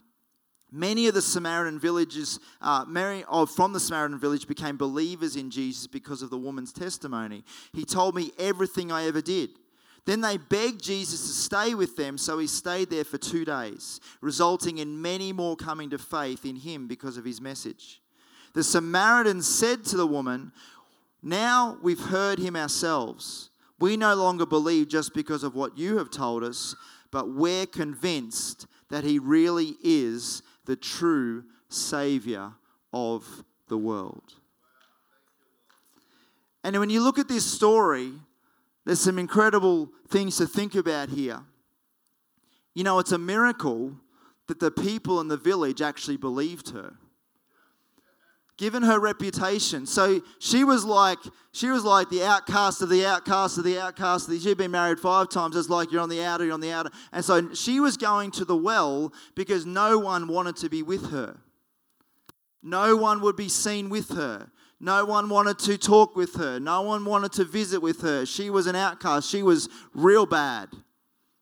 Many 0.71 1.07
of 1.07 1.15
the 1.15 1.21
Samaritan 1.21 1.79
villages, 1.79 2.39
uh, 2.61 2.85
Mary, 2.87 3.25
oh, 3.27 3.45
from 3.45 3.73
the 3.73 3.79
Samaritan 3.81 4.19
village, 4.19 4.47
became 4.47 4.77
believers 4.77 5.35
in 5.35 5.51
Jesus 5.51 5.85
because 5.85 6.21
of 6.21 6.29
the 6.29 6.37
woman's 6.37 6.71
testimony. 6.71 7.43
He 7.73 7.83
told 7.83 8.15
me 8.15 8.31
everything 8.39 8.89
I 8.89 9.05
ever 9.07 9.21
did. 9.21 9.49
Then 10.05 10.21
they 10.21 10.37
begged 10.37 10.83
Jesus 10.83 11.21
to 11.21 11.33
stay 11.33 11.75
with 11.75 11.95
them, 11.95 12.17
so 12.17 12.37
he 12.37 12.47
stayed 12.47 12.89
there 12.89 13.05
for 13.05 13.17
two 13.17 13.45
days, 13.45 14.01
resulting 14.19 14.79
in 14.79 15.01
many 15.01 15.31
more 15.31 15.55
coming 15.55 15.89
to 15.91 15.97
faith 15.97 16.45
in 16.45 16.57
him 16.57 16.87
because 16.87 17.15
of 17.15 17.23
his 17.23 17.39
message. 17.39 18.01
The 18.53 18.63
Samaritan 18.63 19.41
said 19.41 19.85
to 19.85 19.97
the 19.97 20.07
woman, 20.07 20.51
Now 21.21 21.77
we've 21.81 21.99
heard 21.99 22.37
him 22.37 22.55
ourselves. 22.55 23.49
We 23.79 23.97
no 23.97 24.13
longer 24.13 24.45
believe 24.45 24.89
just 24.89 25.13
because 25.13 25.43
of 25.43 25.55
what 25.55 25.77
you 25.77 25.97
have 25.97 26.11
told 26.11 26.43
us, 26.43 26.75
but 27.09 27.29
we're 27.29 27.65
convinced 27.65 28.67
that 28.89 29.03
he 29.03 29.19
really 29.19 29.75
is 29.83 30.43
the 30.65 30.75
true 30.75 31.45
Savior 31.69 32.51
of 32.91 33.43
the 33.69 33.77
world. 33.77 34.33
And 36.63 36.77
when 36.79 36.89
you 36.89 37.03
look 37.03 37.19
at 37.19 37.27
this 37.27 37.45
story, 37.45 38.13
there's 38.85 38.99
some 38.99 39.19
incredible 39.19 39.89
things 40.09 40.37
to 40.37 40.45
think 40.45 40.75
about 40.75 41.09
here. 41.09 41.41
You 42.73 42.83
know, 42.83 42.99
it's 42.99 43.11
a 43.11 43.17
miracle 43.17 43.95
that 44.47 44.59
the 44.59 44.71
people 44.71 45.21
in 45.21 45.27
the 45.27 45.37
village 45.37 45.81
actually 45.81 46.17
believed 46.17 46.71
her 46.71 46.95
given 48.57 48.83
her 48.83 48.99
reputation. 48.99 49.85
So 49.85 50.21
she 50.39 50.63
was 50.63 50.85
like 50.85 51.19
she 51.51 51.67
was 51.69 51.83
like 51.83 52.09
the 52.09 52.23
outcast 52.23 52.81
of 52.81 52.89
the 52.89 53.05
outcast 53.05 53.57
of 53.57 53.63
the 53.63 53.79
outcast. 53.79 54.29
She'd 54.29 54.57
been 54.57 54.71
married 54.71 54.99
five 54.99 55.29
times. 55.29 55.55
It's 55.55 55.69
like 55.69 55.91
you're 55.91 56.01
on 56.01 56.09
the 56.09 56.23
outer, 56.23 56.45
you're 56.45 56.53
on 56.53 56.61
the 56.61 56.71
outer. 56.71 56.89
And 57.11 57.23
so 57.23 57.53
she 57.53 57.79
was 57.79 57.97
going 57.97 58.31
to 58.31 58.45
the 58.45 58.55
well 58.55 59.13
because 59.35 59.65
no 59.65 59.97
one 59.97 60.27
wanted 60.27 60.55
to 60.57 60.69
be 60.69 60.83
with 60.83 61.11
her. 61.11 61.37
No 62.61 62.95
one 62.95 63.21
would 63.21 63.35
be 63.35 63.49
seen 63.49 63.89
with 63.89 64.09
her. 64.09 64.49
No 64.83 65.05
one 65.05 65.29
wanted 65.29 65.59
to 65.59 65.77
talk 65.77 66.13
with 66.13 66.35
her. 66.35 66.59
No 66.59 66.81
one 66.81 67.05
wanted 67.05 67.31
to 67.33 67.45
visit 67.45 67.81
with 67.81 68.01
her. 68.01 68.25
She 68.25 68.49
was 68.49 68.67
an 68.67 68.75
outcast. 68.75 69.29
She 69.29 69.41
was 69.41 69.69
real 69.93 70.25
bad 70.25 70.67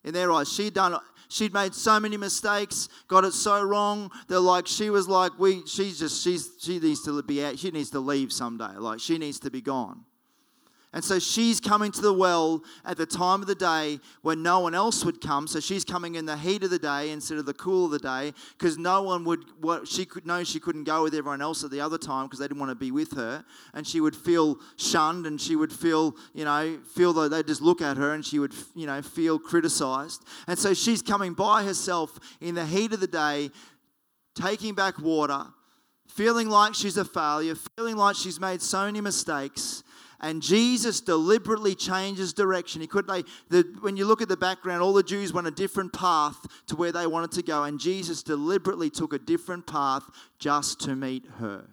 in 0.04 0.14
their 0.14 0.32
eyes. 0.32 0.54
She'd 0.54 0.76
done 0.76 0.96
She'd 1.28 1.52
made 1.52 1.74
so 1.74 2.00
many 2.00 2.18
mistakes, 2.18 2.88
got 3.08 3.24
it 3.24 3.32
so 3.34 3.64
wrong. 3.64 4.12
They're 4.28 4.40
like, 4.40 4.68
she 4.68 4.90
was 4.90 5.08
like, 5.08 5.32
we, 5.40 5.66
she's 5.66 5.98
just, 5.98 6.22
she's, 6.22 6.52
she 6.60 6.78
needs 6.78 7.04
to 7.06 7.24
be 7.24 7.44
out. 7.44 7.58
She 7.58 7.72
needs 7.72 7.90
to 7.92 8.00
leave 8.00 8.34
someday. 8.34 8.76
Like, 8.78 9.00
she 9.00 9.18
needs 9.18 9.40
to 9.40 9.50
be 9.50 9.62
gone. 9.62 10.04
And 10.94 11.02
so 11.02 11.20
she's 11.20 11.62
coming 11.62 11.90
to 11.94 12.02
the 12.02 12.12
well 12.12 12.64
at 12.84 12.98
the 12.98 13.06
time 13.06 13.40
of 13.40 13.48
the 13.48 13.56
day 13.56 14.00
when 14.24 14.44
no 14.44 14.60
one 14.60 14.76
else 14.76 15.06
would 15.06 15.22
come. 15.22 15.48
So 15.48 15.62
she's 15.62 15.86
coming 15.86 16.16
in 16.16 16.26
the 16.26 16.36
heat 16.36 16.66
of 16.66 16.70
the 16.70 16.80
day 16.80 17.12
instead 17.12 17.38
of 17.38 17.46
the 17.46 17.54
cool 17.54 17.86
of 17.86 17.92
the 17.92 18.00
day 18.00 18.34
because 18.58 18.78
no 18.78 19.02
one 19.02 19.24
would, 19.24 19.46
she 19.88 20.04
could 20.04 20.28
know 20.28 20.44
she 20.44 20.60
couldn't 20.60 20.84
go 20.84 21.04
with 21.04 21.16
everyone 21.16 21.42
else 21.42 21.64
at 21.64 21.72
the 21.72 21.80
other 21.80 21.98
time 21.98 22.26
because 22.26 22.40
they 22.40 22.48
didn't 22.48 22.60
want 22.60 22.72
to 22.72 22.76
be 22.76 22.92
with 22.92 23.16
her. 23.16 23.46
And 23.74 23.88
she 23.88 24.02
would 24.02 24.16
feel 24.16 24.58
shunned 24.76 25.26
and 25.26 25.40
she 25.40 25.56
would 25.56 25.72
feel, 25.72 26.14
you 26.34 26.44
know, 26.44 26.78
feel 26.94 27.14
that 27.14 27.32
they'd 27.32 27.48
just 27.48 27.62
look 27.62 27.82
at 27.82 27.96
her 27.96 28.14
and 28.14 28.26
she 28.26 28.40
would, 28.40 28.54
you 28.76 28.86
know, 28.86 29.02
feel 29.02 29.40
criticized. 29.40 30.26
And 30.46 30.60
so 30.60 30.74
she's 30.74 31.02
coming 31.02 31.34
by 31.34 31.64
herself 31.64 32.20
in 32.42 32.54
the 32.56 32.66
heat 32.66 32.92
of 32.92 33.00
the 33.00 33.08
day, 33.08 33.50
taking 34.36 34.76
back 34.76 35.00
water, 35.00 35.46
feeling 36.10 36.50
like 36.50 36.76
she's 36.76 36.98
a 36.98 37.06
failure, 37.06 37.56
feeling 37.78 37.96
like 37.96 38.18
she's 38.18 38.42
made 38.42 38.62
so 38.62 38.88
many 38.88 39.00
mistakes 39.00 39.84
and 40.22 40.42
Jesus 40.42 41.02
deliberately 41.02 41.74
changes 41.74 42.32
direction. 42.32 42.80
He 42.80 42.88
could 42.88 43.08
they 43.08 43.24
the, 43.50 43.68
when 43.82 43.98
you 43.98 44.06
look 44.06 44.22
at 44.22 44.30
the 44.30 44.38
background, 44.38 44.84
all 44.84 44.94
the 44.94 45.04
Jews 45.04 45.34
went 45.34 45.48
a 45.48 45.52
different 45.52 45.92
path 45.92 46.38
to 46.68 46.76
where 46.76 46.92
they 46.92 47.08
wanted 47.08 47.32
to 47.34 47.42
go, 47.42 47.64
and 47.64 47.80
Jesus 47.80 48.22
deliberately 48.22 48.92
took 48.92 49.14
a 49.14 49.20
different 49.20 49.66
path 49.66 50.04
just 50.38 50.80
to 50.82 50.96
meet 50.96 51.26
her. 51.40 51.68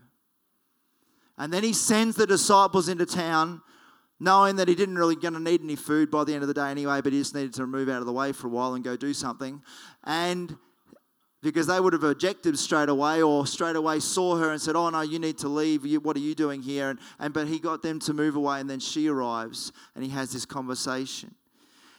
And 1.36 1.52
then 1.52 1.62
he 1.62 1.74
sends 1.74 2.16
the 2.16 2.26
disciples 2.26 2.88
into 2.88 3.06
town, 3.06 3.60
knowing 4.18 4.56
that 4.56 4.66
he 4.66 4.74
didn't 4.74 4.96
really 4.98 5.14
going 5.14 5.34
to 5.34 5.40
need 5.40 5.62
any 5.62 5.76
food 5.76 6.10
by 6.10 6.24
the 6.24 6.32
end 6.32 6.42
of 6.42 6.48
the 6.48 6.54
day 6.54 6.70
anyway, 6.70 7.00
but 7.02 7.12
he 7.12 7.18
just 7.20 7.34
needed 7.34 7.54
to 7.54 7.66
move 7.66 7.88
out 7.88 8.00
of 8.00 8.06
the 8.06 8.12
way 8.12 8.32
for 8.32 8.48
a 8.48 8.50
while 8.50 8.74
and 8.74 8.82
go 8.82 8.96
do 8.96 9.12
something. 9.12 9.62
And 10.04 10.56
because 11.42 11.68
they 11.68 11.78
would 11.78 11.92
have 11.92 12.04
objected 12.04 12.58
straight 12.58 12.88
away 12.88 13.22
or 13.22 13.46
straight 13.46 13.76
away 13.76 14.00
saw 14.00 14.36
her 14.36 14.50
and 14.50 14.60
said, 14.60 14.74
Oh, 14.74 14.90
no, 14.90 15.02
you 15.02 15.18
need 15.18 15.38
to 15.38 15.48
leave. 15.48 15.86
You, 15.86 16.00
What 16.00 16.16
are 16.16 16.20
you 16.20 16.34
doing 16.34 16.62
here? 16.62 16.90
And, 16.90 16.98
and, 17.18 17.32
but 17.32 17.46
he 17.46 17.58
got 17.58 17.82
them 17.82 18.00
to 18.00 18.12
move 18.12 18.34
away, 18.34 18.60
and 18.60 18.68
then 18.68 18.80
she 18.80 19.08
arrives 19.08 19.72
and 19.94 20.02
he 20.02 20.10
has 20.10 20.32
this 20.32 20.44
conversation. 20.44 21.34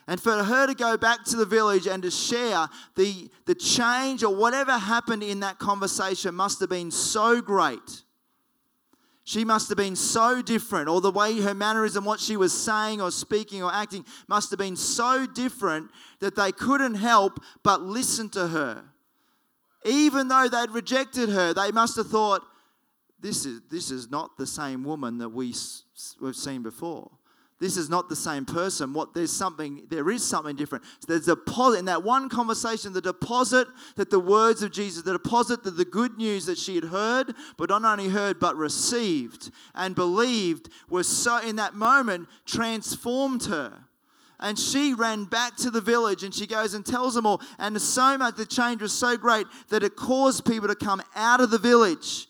And 0.06 0.20
for 0.20 0.42
her 0.42 0.66
to 0.66 0.74
go 0.74 0.96
back 0.96 1.24
to 1.26 1.36
the 1.36 1.46
village 1.46 1.86
and 1.86 2.02
to 2.02 2.10
share 2.10 2.68
the, 2.96 3.30
the 3.46 3.54
change 3.54 4.24
or 4.24 4.34
whatever 4.34 4.72
happened 4.72 5.22
in 5.22 5.40
that 5.40 5.58
conversation 5.58 6.34
must 6.34 6.58
have 6.60 6.68
been 6.68 6.90
so 6.90 7.40
great. 7.40 8.02
She 9.22 9.44
must 9.44 9.68
have 9.68 9.78
been 9.78 9.94
so 9.94 10.42
different, 10.42 10.88
or 10.88 11.00
the 11.00 11.12
way 11.12 11.40
her 11.40 11.54
mannerism, 11.54 12.04
what 12.04 12.18
she 12.18 12.36
was 12.36 12.52
saying 12.52 13.00
or 13.00 13.12
speaking 13.12 13.62
or 13.62 13.72
acting, 13.72 14.04
must 14.26 14.50
have 14.50 14.58
been 14.58 14.74
so 14.74 15.26
different 15.26 15.90
that 16.18 16.34
they 16.34 16.50
couldn't 16.50 16.96
help 16.96 17.38
but 17.62 17.80
listen 17.80 18.28
to 18.30 18.48
her. 18.48 18.89
Even 19.84 20.28
though 20.28 20.48
they'd 20.48 20.70
rejected 20.70 21.30
her, 21.30 21.54
they 21.54 21.70
must 21.72 21.96
have 21.96 22.08
thought, 22.08 22.42
this 23.20 23.44
is, 23.46 23.60
this 23.70 23.90
is 23.90 24.10
not 24.10 24.36
the 24.36 24.46
same 24.46 24.84
woman 24.84 25.18
that 25.18 25.28
we, 25.28 25.54
we've 26.20 26.36
seen 26.36 26.62
before. 26.62 27.10
This 27.60 27.76
is 27.76 27.90
not 27.90 28.08
the 28.08 28.16
same 28.16 28.46
person. 28.46 28.94
What 28.94 29.12
there's 29.12 29.30
something, 29.30 29.86
there 29.90 30.08
is 30.08 30.24
something 30.24 30.56
different. 30.56 30.84
So 31.00 31.06
there's 31.08 31.28
a 31.28 31.36
deposit 31.36 31.80
in 31.80 31.84
that 31.84 32.02
one 32.02 32.30
conversation, 32.30 32.94
the 32.94 33.02
deposit 33.02 33.68
that 33.96 34.08
the 34.08 34.18
words 34.18 34.62
of 34.62 34.72
Jesus, 34.72 35.02
the 35.02 35.12
deposit 35.12 35.62
that 35.64 35.76
the 35.76 35.84
good 35.84 36.16
news 36.16 36.46
that 36.46 36.56
she 36.56 36.74
had 36.74 36.84
heard, 36.84 37.34
but 37.58 37.68
not 37.68 37.84
only 37.84 38.08
heard, 38.08 38.40
but 38.40 38.56
received 38.56 39.50
and 39.74 39.94
believed, 39.94 40.70
was 40.88 41.06
so 41.06 41.38
in 41.38 41.56
that 41.56 41.74
moment 41.74 42.28
transformed 42.46 43.44
her. 43.44 43.84
And 44.40 44.58
she 44.58 44.94
ran 44.94 45.24
back 45.24 45.56
to 45.58 45.70
the 45.70 45.80
village 45.80 46.24
and 46.24 46.34
she 46.34 46.46
goes 46.46 46.74
and 46.74 46.84
tells 46.84 47.14
them 47.14 47.26
all. 47.26 47.42
And 47.58 47.80
so 47.80 48.16
much, 48.16 48.36
the 48.36 48.46
change 48.46 48.80
was 48.80 48.92
so 48.92 49.16
great 49.16 49.46
that 49.68 49.82
it 49.82 49.96
caused 49.96 50.46
people 50.46 50.68
to 50.68 50.74
come 50.74 51.02
out 51.14 51.40
of 51.40 51.50
the 51.50 51.58
village. 51.58 52.26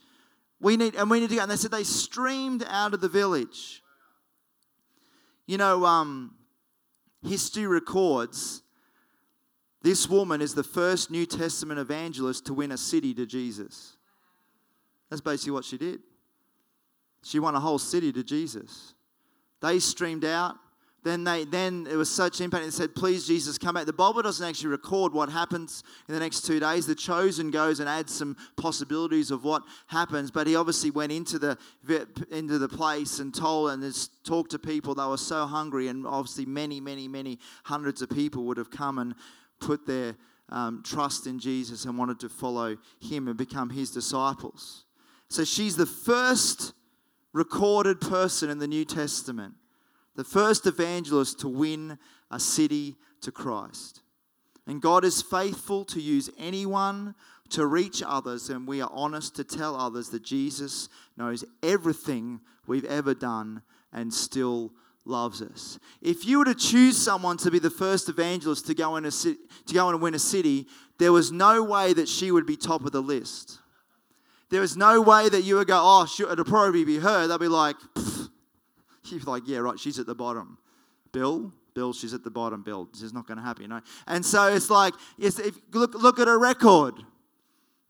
We 0.61 0.77
need, 0.77 0.97
and 0.97 1.09
we 1.09 1.21
need 1.21 1.31
to 1.31 1.37
go. 1.37 1.43
And 1.43 1.51
they 1.51 1.57
said 1.57 1.71
they 1.71 1.85
streamed 1.85 2.65
out 2.69 2.95
of 2.95 3.01
the 3.01 3.09
village. 3.09 3.83
You 5.47 5.57
know, 5.57 5.87
um, 5.87 6.35
history 7.23 7.67
records 7.67 8.63
this 9.83 10.09
woman 10.09 10.43
is 10.43 10.55
the 10.55 10.63
first 10.63 11.11
New 11.11 11.25
Testament 11.25 11.81
evangelist 11.81 12.47
to 12.47 12.55
win 12.55 12.73
a 12.73 12.77
city 12.77 13.15
to 13.15 13.25
Jesus. 13.25 13.97
That's 15.09 15.23
basically 15.23 15.53
what 15.53 15.65
she 15.65 15.79
did. 15.79 16.01
She 17.23 17.39
won 17.39 17.55
a 17.55 17.61
whole 17.61 17.79
city 17.79 18.13
to 18.13 18.23
Jesus. 18.23 18.95
They 19.61 19.79
streamed 19.79 20.25
out 20.25 20.57
then 21.03 21.25
they 21.25 21.45
then 21.45 21.87
it 21.91 21.97
was 21.97 22.11
such 22.11 22.41
impact 22.41 22.65
they 22.65 22.71
said 22.71 22.95
please 22.95 23.27
jesus 23.27 23.59
come 23.59 23.75
back. 23.75 23.87
The 23.87 23.93
bible 23.93 24.23
doesn't 24.23 24.47
actually 24.47 24.69
record 24.69 25.13
what 25.13 25.31
happens 25.31 25.83
in 26.09 26.15
the 26.15 26.21
next 26.21 26.43
two 26.43 26.61
days. 26.61 26.87
The 26.87 26.95
chosen 26.95 27.51
goes 27.51 27.81
and 27.81 27.89
adds 27.89 28.15
some 28.15 28.37
possibilities 28.57 29.31
of 29.31 29.45
what 29.45 29.63
happens 29.87 30.31
but 30.31 30.47
he 30.47 30.57
obviously 30.57 30.91
went 30.91 31.13
into 31.13 31.39
the 31.39 31.57
into 32.31 32.59
the 32.59 32.69
place 32.69 33.19
and 33.19 33.35
told 33.35 33.71
and 33.71 34.09
talked 34.25 34.51
to 34.53 34.59
people. 34.59 34.95
They 34.95 35.07
were 35.07 35.17
so 35.17 35.47
hungry 35.47 35.89
and 35.89 36.07
obviously 36.07 36.47
many 36.47 36.81
many 36.81 37.09
many 37.09 37.39
hundreds 37.65 38.03
of 38.03 38.11
people 38.11 38.45
would 38.45 38.57
have 38.57 38.71
come 38.71 38.99
and 38.99 39.15
put 39.61 39.87
their 39.87 40.17
um, 40.49 40.83
trust 40.85 41.27
in 41.27 41.39
jesus 41.39 41.85
and 41.85 41.97
wanted 41.97 42.19
to 42.21 42.29
follow 42.29 42.77
him 43.01 43.29
and 43.29 43.37
become 43.37 43.71
his 43.71 43.91
disciples. 43.91 44.85
So 45.29 45.45
she's 45.45 45.77
the 45.77 45.87
first 45.87 46.73
recorded 47.33 48.01
person 48.01 48.51
in 48.51 48.59
the 48.59 48.67
new 48.67 48.85
testament 48.85 49.55
the 50.17 50.25
first 50.25 50.67
evangelist 50.67 51.41
to 51.41 51.49
win 51.49 51.99
a 52.31 52.41
city 52.41 52.97
to 53.23 53.33
Christ. 53.33 54.03
And 54.67 54.81
God 54.81 55.05
is 55.05 55.23
faithful 55.23 55.85
to 55.87 56.01
use 56.01 56.31
anyone 56.39 57.15
to 57.51 57.67
reach 57.67 58.03
others, 58.07 58.49
and 58.49 58.67
we 58.67 58.81
are 58.81 58.91
honest 58.93 59.35
to 59.37 59.45
tell 59.45 59.75
others 59.75 60.11
that 60.11 60.23
Jesus 60.23 60.89
knows 61.17 61.45
everything 61.63 62.41
we've 62.67 62.85
ever 62.85 63.13
done 63.13 63.63
and 63.93 64.15
still 64.15 64.73
loves 65.05 65.43
us. 65.43 65.79
If 66.01 66.25
you 66.25 66.39
were 66.39 66.45
to 66.45 66.55
choose 66.55 66.97
someone 66.97 67.37
to 67.39 67.51
be 67.51 67.59
the 67.59 67.71
first 67.71 68.09
evangelist 68.09 68.67
to 68.67 68.75
go 68.75 68.97
in 68.97 69.05
a 69.05 69.11
to 69.11 69.37
go 69.73 69.89
and 69.89 70.01
win 70.01 70.15
a 70.15 70.19
city, 70.19 70.69
there 70.99 71.13
was 71.13 71.33
no 71.33 71.63
way 71.65 71.93
that 71.93 72.09
she 72.09 72.31
would 72.31 72.47
be 72.47 72.57
top 72.57 72.85
of 72.85 72.93
the 72.93 73.03
list. 73.03 73.59
There 74.51 74.61
was 74.61 74.77
no 74.77 75.01
way 75.01 75.29
that 75.29 75.43
you 75.43 75.57
would 75.57 75.69
go, 75.69 75.81
oh, 75.81 76.07
it'll 76.31 76.45
probably 76.45 76.85
be 76.85 76.99
her. 76.99 77.27
They'll 77.27 77.39
be 77.39 77.49
like, 77.49 77.77
She's 79.03 79.27
like, 79.27 79.45
yeah, 79.47 79.59
right, 79.59 79.79
she's 79.79 79.99
at 79.99 80.07
the 80.07 80.15
bottom. 80.15 80.59
Bill, 81.13 81.53
Bill, 81.75 81.93
she's 81.93 82.15
at 82.15 82.25
the 82.25 82.31
bottom. 82.31 82.63
Bill, 82.63 82.89
this 82.93 83.03
is 83.03 83.13
not 83.13 83.27
going 83.27 83.39
to 83.39 83.43
happen, 83.43 83.63
you 83.63 83.69
know. 83.69 83.81
And 84.07 84.25
so 84.25 84.49
it's 84.49 84.71
like, 84.71 84.95
yes, 85.17 85.39
if, 85.39 85.59
look, 85.73 85.95
look 85.95 86.19
at 86.19 86.29
her 86.29 86.39
record. 86.39 86.95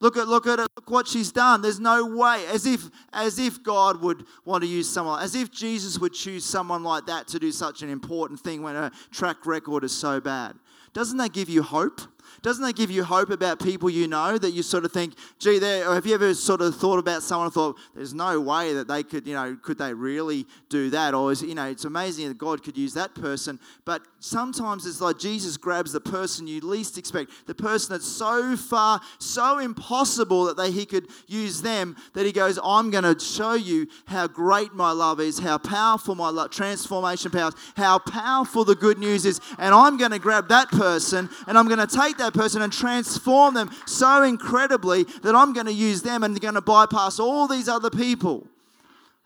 Look 0.02 0.16
at 0.16 0.28
look 0.28 0.46
at 0.46 0.58
look 0.58 0.90
what 0.90 1.06
she's 1.06 1.30
done. 1.30 1.60
There's 1.60 1.78
no 1.78 2.06
way, 2.06 2.46
as 2.46 2.64
if 2.64 2.88
as 3.12 3.38
if 3.38 3.62
God 3.62 4.00
would 4.00 4.24
want 4.46 4.62
to 4.62 4.66
use 4.66 4.88
someone, 4.88 5.22
as 5.22 5.34
if 5.34 5.50
Jesus 5.50 5.98
would 5.98 6.14
choose 6.14 6.42
someone 6.42 6.82
like 6.82 7.04
that 7.04 7.28
to 7.28 7.38
do 7.38 7.52
such 7.52 7.82
an 7.82 7.90
important 7.90 8.40
thing 8.40 8.62
when 8.62 8.76
her 8.76 8.90
track 9.10 9.44
record 9.44 9.84
is 9.84 9.94
so 9.94 10.18
bad. 10.18 10.56
Doesn't 10.94 11.18
that 11.18 11.34
give 11.34 11.50
you 11.50 11.62
hope? 11.62 12.00
Doesn't 12.42 12.64
that 12.64 12.76
give 12.76 12.90
you 12.90 13.04
hope 13.04 13.30
about 13.30 13.60
people 13.60 13.90
you 13.90 14.08
know 14.08 14.38
that 14.38 14.50
you 14.52 14.62
sort 14.62 14.84
of 14.84 14.92
think, 14.92 15.14
gee, 15.38 15.58
there, 15.58 15.88
Or 15.88 15.94
have 15.94 16.06
you 16.06 16.14
ever 16.14 16.34
sort 16.34 16.60
of 16.60 16.76
thought 16.76 16.98
about 16.98 17.22
someone 17.22 17.46
and 17.46 17.54
thought, 17.54 17.76
there's 17.94 18.14
no 18.14 18.40
way 18.40 18.72
that 18.74 18.88
they 18.88 19.02
could, 19.02 19.26
you 19.26 19.34
know, 19.34 19.56
could 19.62 19.78
they 19.78 19.92
really 19.94 20.46
do 20.68 20.90
that? 20.90 21.14
Or, 21.14 21.32
is, 21.32 21.42
you 21.42 21.54
know, 21.54 21.66
it's 21.66 21.84
amazing 21.84 22.28
that 22.28 22.38
God 22.38 22.62
could 22.62 22.76
use 22.76 22.94
that 22.94 23.14
person. 23.14 23.58
But 23.84 24.02
sometimes 24.20 24.86
it's 24.86 25.00
like 25.00 25.18
Jesus 25.18 25.56
grabs 25.56 25.92
the 25.92 26.00
person 26.00 26.46
you 26.46 26.60
least 26.60 26.98
expect, 26.98 27.30
the 27.46 27.54
person 27.54 27.94
that's 27.94 28.06
so 28.06 28.56
far, 28.56 29.00
so 29.18 29.58
impossible 29.58 30.44
that 30.44 30.56
they, 30.56 30.70
he 30.70 30.86
could 30.86 31.08
use 31.26 31.62
them, 31.62 31.96
that 32.14 32.26
he 32.26 32.32
goes, 32.32 32.58
I'm 32.62 32.90
going 32.90 33.04
to 33.04 33.18
show 33.22 33.54
you 33.54 33.86
how 34.06 34.26
great 34.26 34.74
my 34.74 34.92
love 34.92 35.20
is, 35.20 35.38
how 35.38 35.58
powerful 35.58 36.14
my 36.14 36.30
love, 36.30 36.50
transformation 36.50 37.30
powers, 37.30 37.54
how 37.76 37.98
powerful 37.98 38.64
the 38.64 38.74
good 38.74 38.98
news 38.98 39.24
is. 39.24 39.40
And 39.58 39.74
I'm 39.74 39.96
going 39.96 40.10
to 40.12 40.18
grab 40.18 40.48
that 40.48 40.70
person 40.70 41.28
and 41.46 41.58
I'm 41.58 41.66
going 41.66 41.86
to 41.86 41.86
take 41.86 42.16
that 42.20 42.32
person 42.32 42.62
and 42.62 42.72
transform 42.72 43.54
them 43.54 43.70
so 43.86 44.22
incredibly 44.22 45.04
that 45.22 45.34
I'm 45.34 45.52
going 45.52 45.66
to 45.66 45.72
use 45.72 46.02
them 46.02 46.22
and 46.22 46.34
they're 46.34 46.40
going 46.40 46.54
to 46.54 46.60
bypass 46.60 47.18
all 47.18 47.48
these 47.48 47.68
other 47.68 47.90
people. 47.90 48.46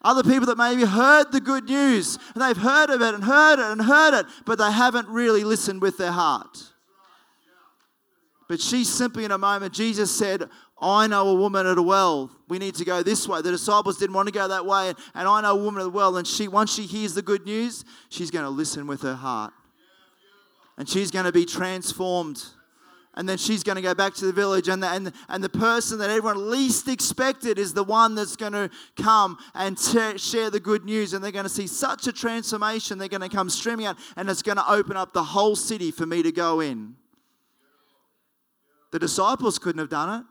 Other 0.02 0.22
people 0.22 0.46
that 0.46 0.58
maybe 0.58 0.84
heard 0.84 1.32
the 1.32 1.40
good 1.40 1.64
news 1.64 2.18
and 2.34 2.42
they've 2.42 2.56
heard 2.56 2.90
of 2.90 3.00
it 3.00 3.14
and 3.14 3.24
heard 3.24 3.58
it 3.58 3.70
and 3.70 3.82
heard 3.82 4.18
it, 4.18 4.26
but 4.44 4.58
they 4.58 4.70
haven't 4.70 5.08
really 5.08 5.44
listened 5.44 5.80
with 5.80 5.96
their 5.96 6.12
heart. 6.12 6.72
But 8.48 8.60
she 8.60 8.84
simply, 8.84 9.24
in 9.24 9.30
a 9.30 9.38
moment, 9.38 9.72
Jesus 9.72 10.16
said, 10.16 10.50
I 10.80 11.06
know 11.06 11.28
a 11.28 11.34
woman 11.34 11.66
at 11.66 11.78
a 11.78 11.82
well. 11.82 12.30
We 12.48 12.58
need 12.58 12.74
to 12.74 12.84
go 12.84 13.02
this 13.02 13.26
way. 13.26 13.40
The 13.40 13.50
disciples 13.50 13.96
didn't 13.98 14.14
want 14.14 14.28
to 14.28 14.34
go 14.34 14.46
that 14.48 14.66
way. 14.66 14.92
And 15.14 15.26
I 15.28 15.40
know 15.40 15.52
a 15.52 15.62
woman 15.62 15.80
at 15.80 15.86
a 15.86 15.90
well. 15.90 16.18
And 16.18 16.26
she, 16.26 16.46
once 16.46 16.74
she 16.74 16.82
hears 16.82 17.14
the 17.14 17.22
good 17.22 17.46
news, 17.46 17.86
she's 18.10 18.30
going 18.30 18.44
to 18.44 18.50
listen 18.50 18.86
with 18.86 19.00
her 19.00 19.14
heart. 19.14 19.54
And 20.76 20.86
she's 20.86 21.10
going 21.10 21.24
to 21.24 21.32
be 21.32 21.46
transformed 21.46 22.44
and 23.16 23.28
then 23.28 23.38
she's 23.38 23.62
going 23.62 23.76
to 23.76 23.82
go 23.82 23.94
back 23.94 24.14
to 24.14 24.26
the 24.26 24.32
village 24.32 24.68
and 24.68 24.82
the, 24.82 24.88
and, 24.88 25.12
and 25.28 25.42
the 25.42 25.48
person 25.48 25.98
that 25.98 26.10
everyone 26.10 26.50
least 26.50 26.88
expected 26.88 27.58
is 27.58 27.72
the 27.72 27.84
one 27.84 28.14
that's 28.14 28.36
going 28.36 28.52
to 28.52 28.70
come 29.00 29.38
and 29.54 29.78
t- 29.78 30.18
share 30.18 30.50
the 30.50 30.60
good 30.60 30.84
news 30.84 31.14
and 31.14 31.22
they're 31.22 31.32
going 31.32 31.44
to 31.44 31.48
see 31.48 31.66
such 31.66 32.06
a 32.06 32.12
transformation 32.12 32.98
they're 32.98 33.08
going 33.08 33.20
to 33.20 33.28
come 33.28 33.48
streaming 33.48 33.86
out 33.86 33.96
and 34.16 34.28
it's 34.28 34.42
going 34.42 34.56
to 34.56 34.70
open 34.70 34.96
up 34.96 35.12
the 35.12 35.22
whole 35.22 35.56
city 35.56 35.90
for 35.90 36.06
me 36.06 36.22
to 36.22 36.32
go 36.32 36.60
in 36.60 36.94
the 38.90 38.98
disciples 38.98 39.58
couldn't 39.58 39.80
have 39.80 39.90
done 39.90 40.20
it 40.20 40.26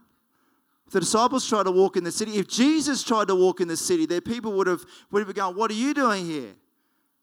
the 0.91 0.99
disciples 0.99 1.47
tried 1.47 1.63
to 1.63 1.71
walk 1.71 1.97
in 1.97 2.03
the 2.03 2.11
city 2.11 2.33
if 2.33 2.47
jesus 2.47 3.03
tried 3.03 3.27
to 3.27 3.35
walk 3.35 3.61
in 3.61 3.67
the 3.67 3.77
city 3.77 4.05
their 4.05 4.21
people 4.21 4.51
would 4.53 4.67
have 4.67 4.83
would 5.11 5.25
have 5.25 5.35
going 5.35 5.55
what 5.55 5.71
are 5.71 5.75
you 5.75 5.93
doing 5.93 6.25
here 6.25 6.53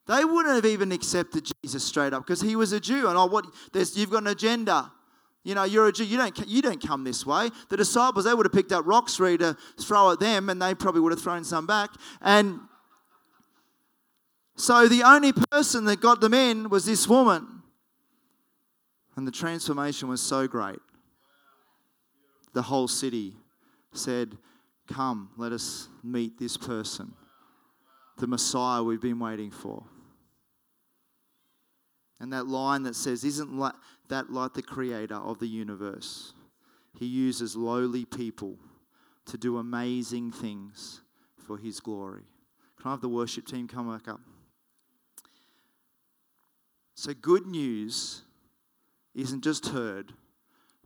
They 0.06 0.24
wouldn't 0.24 0.56
have 0.56 0.66
even 0.66 0.90
accepted 0.90 1.48
Jesus 1.62 1.84
straight 1.84 2.12
up 2.12 2.26
because 2.26 2.40
he 2.40 2.56
was 2.56 2.72
a 2.72 2.80
Jew. 2.80 3.06
And 3.06 3.16
oh, 3.16 3.26
what? 3.26 3.46
There's, 3.72 3.96
you've 3.96 4.10
got 4.10 4.22
an 4.22 4.28
agenda. 4.28 4.90
You 5.42 5.54
know, 5.54 5.64
you're 5.64 5.88
a 5.88 5.92
Jew. 5.92 6.04
You 6.04 6.18
don't, 6.18 6.48
you 6.48 6.60
don't 6.60 6.86
come 6.86 7.04
this 7.04 7.24
way. 7.24 7.50
The 7.70 7.76
disciples, 7.76 8.24
they 8.24 8.34
would 8.34 8.46
have 8.46 8.52
picked 8.52 8.72
up 8.72 8.86
rocks 8.86 9.16
for 9.16 9.28
you 9.30 9.38
to 9.38 9.56
throw 9.80 10.12
at 10.12 10.20
them, 10.20 10.50
and 10.50 10.60
they 10.60 10.74
probably 10.74 11.00
would 11.00 11.12
have 11.12 11.22
thrown 11.22 11.44
some 11.44 11.66
back. 11.66 11.90
And 12.20 12.60
so 14.56 14.88
the 14.88 15.02
only 15.02 15.32
person 15.32 15.86
that 15.86 16.00
got 16.00 16.20
them 16.20 16.34
in 16.34 16.68
was 16.68 16.84
this 16.84 17.08
woman. 17.08 17.62
And 19.16 19.26
the 19.26 19.32
transformation 19.32 20.08
was 20.08 20.20
so 20.20 20.46
great. 20.46 20.78
The 22.52 22.62
whole 22.62 22.88
city 22.88 23.34
said, 23.92 24.36
Come, 24.88 25.30
let 25.36 25.52
us 25.52 25.88
meet 26.02 26.38
this 26.38 26.56
person, 26.56 27.12
the 28.18 28.26
Messiah 28.26 28.82
we've 28.82 29.00
been 29.00 29.20
waiting 29.20 29.50
for. 29.50 29.84
And 32.18 32.32
that 32.32 32.46
line 32.46 32.82
that 32.82 32.96
says, 32.96 33.24
Isn't 33.24 33.56
that 34.10 34.30
like 34.30 34.54
the 34.54 34.62
creator 34.62 35.16
of 35.16 35.38
the 35.38 35.48
universe? 35.48 36.34
He 36.98 37.06
uses 37.06 37.56
lowly 37.56 38.04
people 38.04 38.56
to 39.26 39.38
do 39.38 39.58
amazing 39.58 40.32
things 40.32 41.00
for 41.38 41.56
his 41.56 41.80
glory. 41.80 42.24
Can 42.80 42.88
I 42.88 42.90
have 42.92 43.00
the 43.00 43.08
worship 43.08 43.46
team 43.46 43.68
come 43.68 43.90
back 43.90 44.08
up? 44.08 44.20
So, 46.94 47.14
good 47.14 47.46
news 47.46 48.22
isn't 49.14 49.42
just 49.42 49.68
heard, 49.68 50.12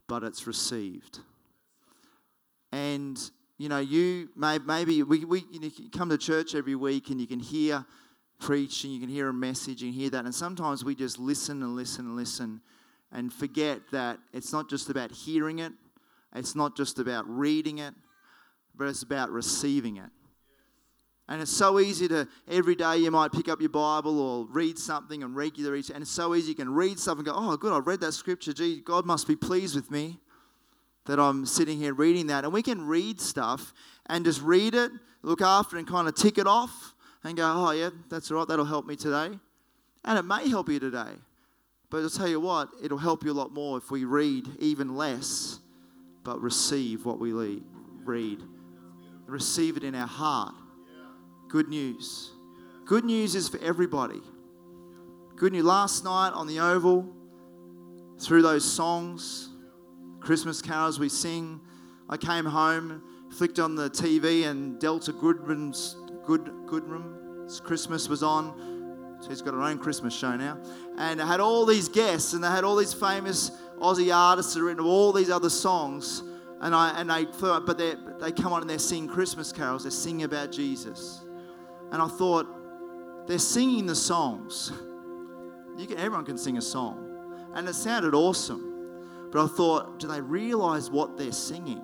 but 0.07 0.23
it's 0.23 0.47
received. 0.47 1.19
And, 2.71 3.19
you 3.57 3.69
know, 3.69 3.79
you 3.79 4.29
may, 4.35 4.59
maybe 4.59 5.03
we, 5.03 5.25
we 5.25 5.45
you, 5.51 5.59
know, 5.59 5.69
you 5.75 5.89
come 5.89 6.09
to 6.09 6.17
church 6.17 6.55
every 6.55 6.75
week 6.75 7.09
and 7.09 7.19
you 7.19 7.27
can 7.27 7.39
hear 7.39 7.85
preach 8.39 8.83
and 8.83 8.93
you 8.93 8.99
can 8.99 9.09
hear 9.09 9.29
a 9.29 9.33
message 9.33 9.81
and 9.81 9.93
hear 9.93 10.09
that. 10.09 10.25
And 10.25 10.35
sometimes 10.35 10.83
we 10.83 10.95
just 10.95 11.19
listen 11.19 11.63
and 11.63 11.75
listen 11.75 12.05
and 12.05 12.15
listen 12.15 12.61
and 13.15 13.31
forget 13.31 13.79
that 13.93 14.19
it's 14.33 14.51
not 14.51 14.69
just 14.69 14.89
about 14.89 15.09
hearing 15.09 15.59
it, 15.59 15.71
it's 16.35 16.53
not 16.53 16.75
just 16.75 16.99
about 16.99 17.23
reading 17.27 17.77
it, 17.77 17.93
but 18.75 18.89
it's 18.89 19.03
about 19.03 19.31
receiving 19.31 19.95
it. 19.95 20.09
And 21.29 21.41
it's 21.41 21.49
so 21.49 21.79
easy 21.79 22.09
to, 22.09 22.27
every 22.47 22.75
day 22.75 22.97
you 22.97 23.09
might 23.09 23.31
pick 23.31 23.47
up 23.47 23.61
your 23.61 23.69
Bible 23.69 24.19
or 24.19 24.45
read 24.45 24.77
something 24.77 25.23
and 25.23 25.33
regularly, 25.33 25.81
and 25.93 26.01
it's 26.01 26.11
so 26.11 26.35
easy 26.35 26.49
you 26.49 26.55
can 26.55 26.69
read 26.69 26.99
something 26.99 27.25
and 27.25 27.33
go, 27.35 27.41
oh, 27.41 27.55
good, 27.55 27.71
I've 27.71 27.87
read 27.87 28.01
that 28.01 28.11
scripture. 28.11 28.51
Gee, 28.51 28.81
God 28.81 29.05
must 29.05 29.27
be 29.27 29.35
pleased 29.35 29.75
with 29.75 29.89
me 29.89 30.19
that 31.05 31.17
I'm 31.17 31.45
sitting 31.45 31.77
here 31.77 31.93
reading 31.93 32.27
that. 32.27 32.43
And 32.43 32.51
we 32.51 32.61
can 32.61 32.85
read 32.85 33.21
stuff 33.21 33.73
and 34.07 34.25
just 34.25 34.41
read 34.41 34.75
it, 34.75 34.91
look 35.23 35.41
after 35.41 35.77
it, 35.77 35.79
and 35.79 35.87
kind 35.87 36.09
of 36.09 36.15
tick 36.15 36.37
it 36.37 36.47
off 36.47 36.93
and 37.23 37.37
go, 37.37 37.49
oh, 37.55 37.71
yeah, 37.71 37.91
that's 38.09 38.29
all 38.29 38.39
right, 38.39 38.47
that'll 38.47 38.65
help 38.65 38.85
me 38.85 38.97
today. 38.97 39.29
And 40.03 40.19
it 40.19 40.23
may 40.23 40.49
help 40.49 40.67
you 40.69 40.79
today. 40.79 41.13
But 41.95 42.03
I'll 42.03 42.09
tell 42.09 42.27
you 42.27 42.41
what, 42.41 42.71
it'll 42.83 42.97
help 42.97 43.23
you 43.23 43.31
a 43.31 43.39
lot 43.39 43.53
more 43.53 43.77
if 43.77 43.89
we 43.89 44.03
read 44.03 44.49
even 44.59 44.97
less, 44.97 45.59
but 46.25 46.41
receive 46.41 47.05
what 47.05 47.19
we 47.21 47.31
read. 48.03 48.43
Receive 49.27 49.77
it 49.77 49.83
in 49.85 49.95
our 49.95 50.05
heart 50.05 50.53
good 51.47 51.69
news. 51.69 52.31
Good 52.83 53.05
news 53.05 53.33
is 53.33 53.47
for 53.47 53.59
everybody. 53.59 54.19
Good 55.37 55.53
news. 55.53 55.63
Last 55.63 56.03
night 56.03 56.33
on 56.33 56.47
the 56.47 56.59
Oval, 56.59 57.15
through 58.19 58.41
those 58.41 58.69
songs, 58.69 59.51
Christmas 60.19 60.61
carols 60.61 60.99
we 60.99 61.07
sing, 61.07 61.61
I 62.09 62.17
came 62.17 62.43
home, 62.43 63.03
flicked 63.31 63.57
on 63.57 63.75
the 63.75 63.89
TV, 63.89 64.43
and 64.43 64.77
Delta 64.81 65.13
Goodrem's 65.13 65.95
Good 66.25 66.51
Goodrem's 66.67 67.61
Christmas 67.61 68.09
was 68.09 68.21
on. 68.21 68.74
She's 69.27 69.41
got 69.41 69.53
her 69.53 69.61
own 69.61 69.77
Christmas 69.79 70.13
show 70.13 70.35
now, 70.35 70.57
and 70.97 71.19
had 71.19 71.39
all 71.39 71.65
these 71.65 71.89
guests, 71.89 72.33
and 72.33 72.43
they 72.43 72.47
had 72.47 72.63
all 72.63 72.75
these 72.75 72.93
famous 72.93 73.51
Aussie 73.79 74.15
artists 74.15 74.53
that 74.53 74.59
had 74.59 74.65
written 74.65 74.85
all 74.85 75.11
these 75.11 75.29
other 75.29 75.49
songs, 75.49 76.23
and 76.61 76.75
I 76.75 76.99
and 76.99 77.09
they 77.09 77.25
but 77.25 77.77
they 77.77 77.95
they 78.19 78.31
come 78.31 78.53
on 78.53 78.61
and 78.61 78.69
they're 78.69 78.79
singing 78.79 79.09
Christmas 79.09 79.51
carols. 79.51 79.83
They're 79.83 79.91
singing 79.91 80.23
about 80.23 80.51
Jesus. 80.51 81.21
And 81.91 82.01
I 82.01 82.07
thought, 82.07 82.47
they're 83.27 83.39
singing 83.39 83.85
the 83.85 83.95
songs. 83.95 84.71
You 85.77 85.87
can, 85.87 85.97
everyone 85.97 86.25
can 86.25 86.37
sing 86.37 86.57
a 86.57 86.61
song. 86.61 87.51
And 87.53 87.67
it 87.67 87.73
sounded 87.73 88.13
awesome. 88.13 89.29
But 89.31 89.43
I 89.43 89.47
thought, 89.47 89.99
do 89.99 90.07
they 90.07 90.21
realize 90.21 90.89
what 90.89 91.17
they're 91.17 91.31
singing? 91.31 91.81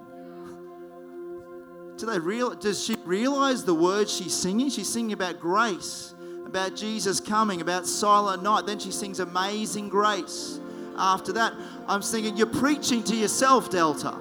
Do 1.98 2.06
they 2.06 2.20
real, 2.20 2.56
does 2.56 2.84
she 2.84 2.96
realize 3.06 3.64
the 3.64 3.76
words 3.76 4.14
she's 4.14 4.34
singing? 4.34 4.70
She's 4.70 4.92
singing 4.92 5.14
about 5.14 5.40
grace, 5.40 6.16
about 6.46 6.76
Jesus 6.76 7.20
coming, 7.20 7.62
about 7.62 7.86
silent 7.86 8.44
night. 8.44 8.66
Then 8.66 8.80
she 8.80 8.92
sings 8.92 9.20
Amazing 9.20 9.90
Grace. 9.90 10.60
After 10.98 11.34
that, 11.34 11.54
I'm 11.88 12.02
singing, 12.02 12.38
You're 12.38 12.48
preaching 12.48 13.04
to 13.06 13.16
yourself, 13.16 13.70
Delta. 13.70 14.18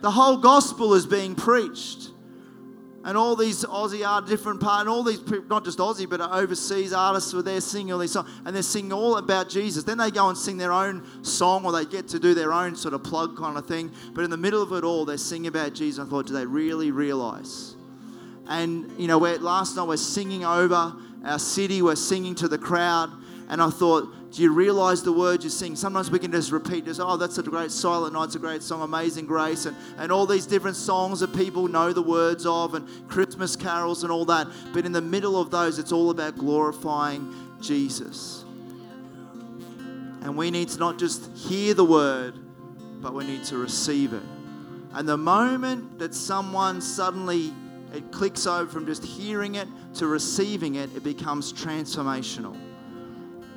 The 0.00 0.10
whole 0.10 0.38
gospel 0.38 0.94
is 0.94 1.06
being 1.06 1.34
preached 1.34 2.12
and 3.04 3.16
all 3.16 3.34
these 3.34 3.64
Aussie 3.64 4.06
art, 4.06 4.26
different 4.26 4.60
part, 4.60 4.80
and 4.80 4.88
all 4.88 5.02
these 5.02 5.20
not 5.48 5.64
just 5.64 5.78
Aussie 5.78 6.08
but 6.08 6.20
overseas 6.20 6.92
artists 6.92 7.32
were 7.32 7.42
there 7.42 7.60
singing 7.60 7.92
all 7.92 7.98
these 7.98 8.12
songs, 8.12 8.30
and 8.44 8.54
they're 8.54 8.62
singing 8.62 8.92
all 8.92 9.16
about 9.16 9.48
Jesus. 9.48 9.84
Then 9.84 9.98
they 9.98 10.10
go 10.10 10.28
and 10.28 10.38
sing 10.38 10.56
their 10.56 10.72
own 10.72 11.04
song, 11.22 11.64
or 11.64 11.72
they 11.72 11.84
get 11.84 12.08
to 12.08 12.18
do 12.18 12.34
their 12.34 12.52
own 12.52 12.76
sort 12.76 12.94
of 12.94 13.02
plug 13.02 13.36
kind 13.36 13.58
of 13.58 13.66
thing. 13.66 13.90
But 14.14 14.24
in 14.24 14.30
the 14.30 14.36
middle 14.36 14.62
of 14.62 14.72
it 14.72 14.84
all, 14.84 15.04
they're 15.04 15.18
singing 15.18 15.48
about 15.48 15.74
Jesus. 15.74 16.04
I 16.04 16.08
thought, 16.08 16.26
do 16.26 16.32
they 16.32 16.46
really 16.46 16.90
realize? 16.90 17.74
And 18.48 18.90
you 18.98 19.06
know, 19.06 19.18
last 19.18 19.76
night 19.76 19.86
we're 19.86 19.96
singing 19.96 20.44
over 20.44 20.94
our 21.24 21.38
city, 21.38 21.82
we're 21.82 21.96
singing 21.96 22.34
to 22.36 22.48
the 22.48 22.58
crowd, 22.58 23.10
and 23.48 23.62
I 23.62 23.70
thought, 23.70 24.32
do 24.32 24.42
you 24.42 24.52
realize 24.52 25.02
the 25.02 25.12
words 25.12 25.44
you 25.44 25.50
sing? 25.50 25.76
Sometimes 25.76 26.10
we 26.10 26.18
can 26.18 26.32
just 26.32 26.52
repeat, 26.52 26.86
just, 26.86 27.00
oh, 27.00 27.18
that's 27.18 27.36
a 27.36 27.42
great 27.42 27.70
Silent 27.70 28.14
Night's 28.14 28.34
a 28.34 28.38
great 28.38 28.62
song, 28.62 28.80
Amazing 28.80 29.26
Grace, 29.26 29.66
and, 29.66 29.76
and 29.98 30.10
all 30.10 30.24
these 30.24 30.46
different 30.46 30.76
songs 30.76 31.20
that 31.20 31.34
people 31.34 31.68
know 31.68 31.92
the 31.92 32.02
words 32.02 32.46
of, 32.46 32.74
and 32.74 32.88
Christmas 33.08 33.56
carols 33.56 34.04
and 34.04 34.10
all 34.10 34.24
that. 34.24 34.48
But 34.72 34.86
in 34.86 34.92
the 34.92 35.02
middle 35.02 35.38
of 35.38 35.50
those, 35.50 35.78
it's 35.78 35.92
all 35.92 36.08
about 36.08 36.38
glorifying 36.38 37.34
Jesus. 37.60 38.44
And 40.22 40.34
we 40.34 40.50
need 40.50 40.70
to 40.70 40.78
not 40.78 40.98
just 40.98 41.30
hear 41.36 41.74
the 41.74 41.84
word, 41.84 42.34
but 43.02 43.12
we 43.12 43.24
need 43.26 43.44
to 43.44 43.58
receive 43.58 44.14
it. 44.14 44.22
And 44.94 45.06
the 45.06 45.18
moment 45.18 45.98
that 45.98 46.14
someone 46.14 46.80
suddenly 46.80 47.52
it 47.94 48.10
clicks 48.10 48.46
over 48.46 48.70
from 48.70 48.86
just 48.86 49.04
hearing 49.04 49.56
it 49.56 49.68
to 49.94 50.06
receiving 50.06 50.76
it, 50.76 50.94
it 50.96 51.04
becomes 51.04 51.52
transformational 51.52 52.56